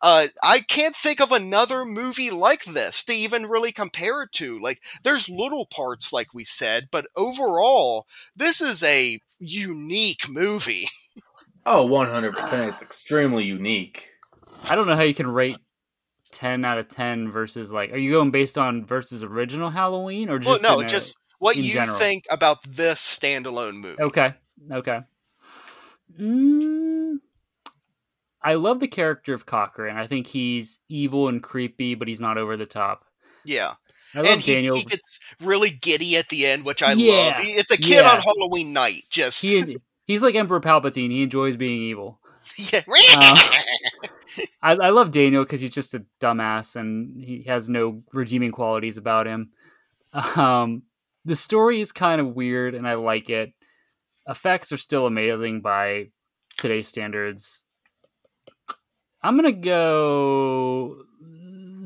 [0.02, 4.60] Uh, I can't think of another movie like this to even really compare it to.
[4.60, 10.86] Like, there's little parts, like we said, but overall, this is a unique movie.
[11.68, 12.68] Oh, 100%.
[12.68, 14.10] It's extremely unique.
[14.68, 15.56] I don't know how you can rate
[16.30, 17.92] ten out of ten versus like.
[17.92, 21.16] Are you going based on versus original Halloween or just well, no, in a- just
[21.38, 21.96] what you general?
[21.98, 24.00] think about this standalone movie.
[24.02, 24.34] Okay.
[24.70, 25.00] Okay.
[26.18, 27.16] Mm,
[28.42, 29.96] I love the character of Cochran.
[29.96, 33.04] I think he's evil and creepy, but he's not over the top.
[33.44, 33.72] Yeah.
[34.14, 34.76] I love And he, Daniel.
[34.76, 37.36] he gets really giddy at the end, which I Yeah, love.
[37.38, 38.10] He, it's a kid yeah.
[38.12, 39.02] on Halloween night.
[39.10, 39.42] Just.
[39.42, 39.76] he,
[40.06, 41.10] he's like Emperor Palpatine.
[41.10, 42.20] He enjoys being evil.
[42.56, 42.80] yeah.
[42.88, 43.50] Uh,
[44.62, 48.96] I, I love Daniel because he's just a dumbass and he has no redeeming qualities
[48.96, 49.50] about him.
[50.14, 50.82] Um,
[51.26, 53.52] the story is kind of weird and I like it.
[54.28, 56.06] Effects are still amazing by
[56.56, 57.64] today's standards.
[59.22, 61.02] I'm gonna go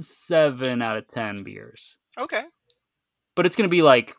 [0.01, 2.43] seven out of ten beers, okay.
[3.35, 4.15] but it's gonna be like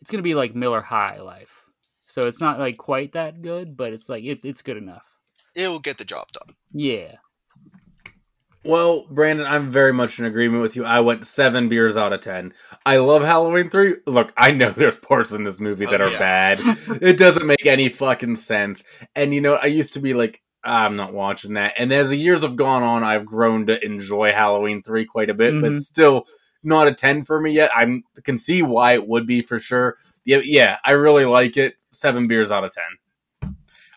[0.00, 1.64] it's gonna be like Miller High Life.
[2.04, 5.04] So it's not like quite that good, but it's like it, it's good enough.
[5.56, 6.54] It'll get the job done.
[6.72, 7.16] Yeah.
[8.66, 10.84] Well, Brandon, I'm very much in agreement with you.
[10.84, 12.52] I went seven beers out of ten.
[12.84, 13.96] I love Halloween three.
[14.06, 16.18] Look, I know there's parts in this movie that Oh, are yeah.
[16.18, 16.60] bad.
[17.02, 18.82] it doesn't make any fucking sense.
[19.14, 21.74] And you know, I used to be like, I'm not watching that.
[21.78, 25.34] And as the years have gone on, I've grown to enjoy Halloween three quite a
[25.34, 25.76] bit, but Mhm.
[25.76, 26.26] it's still
[26.64, 27.70] not a ten for me yet.
[27.72, 29.96] I can see why it would be for sure.
[30.24, 31.74] Yeah, yeah, I really like it.
[31.92, 32.84] Seven beers out of ten.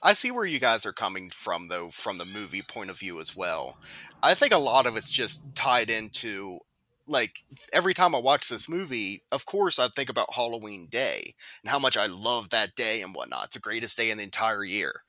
[0.02, 3.20] I see where you guys are coming from, though, from the movie point of view
[3.20, 3.78] as well.
[4.24, 6.60] I think a lot of it's just tied into,
[7.08, 7.40] like,
[7.74, 11.80] every time I watch this movie, of course, I think about Halloween Day and how
[11.80, 13.46] much I love that day and whatnot.
[13.46, 15.04] It's the greatest day in the entire year.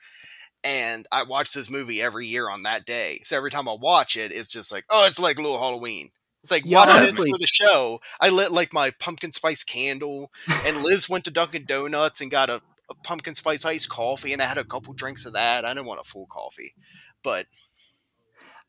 [0.63, 3.21] And I watch this movie every year on that day.
[3.25, 6.11] So every time I watch it, it's just like, oh, it's like little Halloween.
[6.43, 8.01] It's like Yeah, watching honestly- it for the show.
[8.21, 10.31] I lit like my pumpkin spice candle,
[10.67, 12.61] and Liz went to Dunkin' Donuts and got a,
[12.91, 15.65] a pumpkin spice iced coffee, and I had a couple drinks of that.
[15.65, 16.75] I didn't want a full coffee,
[17.23, 17.47] but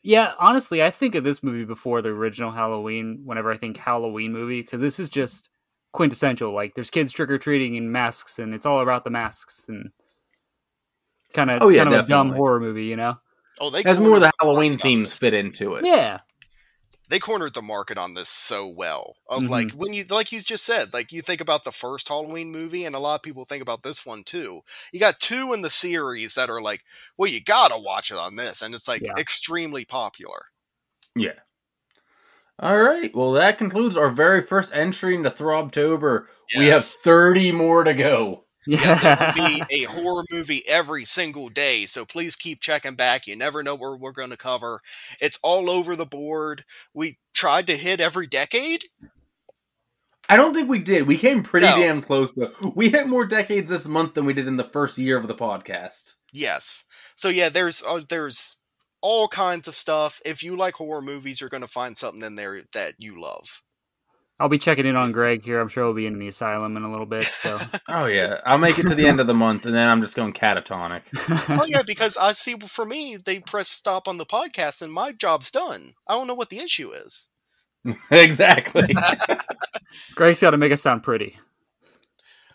[0.03, 4.31] Yeah, honestly, I think of this movie before the original Halloween whenever I think Halloween
[4.31, 5.49] movie because this is just
[5.91, 6.53] quintessential.
[6.53, 9.91] Like, there's kids trick or treating in masks, and it's all about the masks and
[11.34, 13.15] kind of Oh, yeah, kind of a dumb horror movie, you know?
[13.60, 15.85] oh, they As more of the Halloween themes fit into it.
[15.85, 16.19] Yeah,
[17.12, 19.18] They cornered the market on this so well.
[19.30, 19.52] Of Mm-hmm.
[19.52, 22.86] like when you like you just said, like you think about the first Halloween movie,
[22.86, 24.62] and a lot of people think about this one too.
[24.94, 26.84] You got two in the series that are like,
[27.18, 29.14] well, you gotta watch it on this, and it's like Yeah.
[29.20, 30.46] extremely popular.
[31.16, 31.40] Yeah.
[32.60, 33.14] All right.
[33.16, 36.28] Well, that concludes our very first entry into Throbtober.
[36.58, 38.46] We have 30 more to go.
[38.68, 41.86] Yes, it will be a horror movie every single day.
[41.86, 43.26] So please keep checking back.
[43.28, 44.82] You never know where we're going to cover.
[45.20, 46.64] It's all over the board.
[46.94, 48.86] We tried to hit every decade.
[50.30, 51.08] I don't think we did.
[51.08, 51.76] We came pretty No.
[51.76, 52.52] damn close, though.
[52.76, 55.36] We hit more decades this month than we did in the first year of the
[55.36, 56.16] podcast.
[56.32, 56.86] Yes.
[57.16, 58.56] So yeah, there's uh, there's
[59.02, 60.22] all kinds of stuff.
[60.24, 63.62] If you like horror movies, you're going to find something in there that you love.
[64.41, 65.61] I'll be checking in on Greg here.
[65.61, 67.22] I'm sure he'll be in the asylum in a little bit.
[67.22, 68.41] So, Oh, yeah.
[68.43, 71.03] I'll make it to the end of the month, and then I'm just going catatonic.
[71.61, 75.11] oh yeah, because I see for me, they press stop on the podcast and my
[75.11, 75.93] job's done.
[76.07, 77.30] I don't know what the issue is.
[78.11, 78.95] exactly.
[80.15, 81.38] Greg's got to make us sound pretty.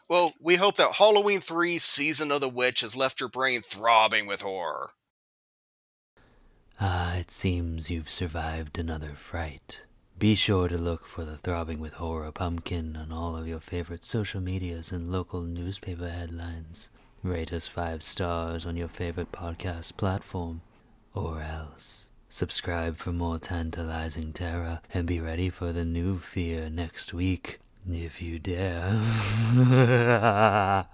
[0.08, 4.26] Well, we hope that Halloween 3 Season of the Witch has left your brain throbbing
[4.26, 4.90] with horror.
[6.80, 9.80] Ah, it seems you've survived another fright.
[10.18, 14.02] Be sure to look for the Throbbing with Horror pumpkin on all of your favorite
[14.02, 16.88] social medias and local newspaper headlines.
[17.22, 20.62] Rate us five stars on your favorite podcast platform.
[21.12, 27.12] Or else, subscribe for more tantalizing terror and be ready for the new fear next
[27.12, 28.98] week, if you dare.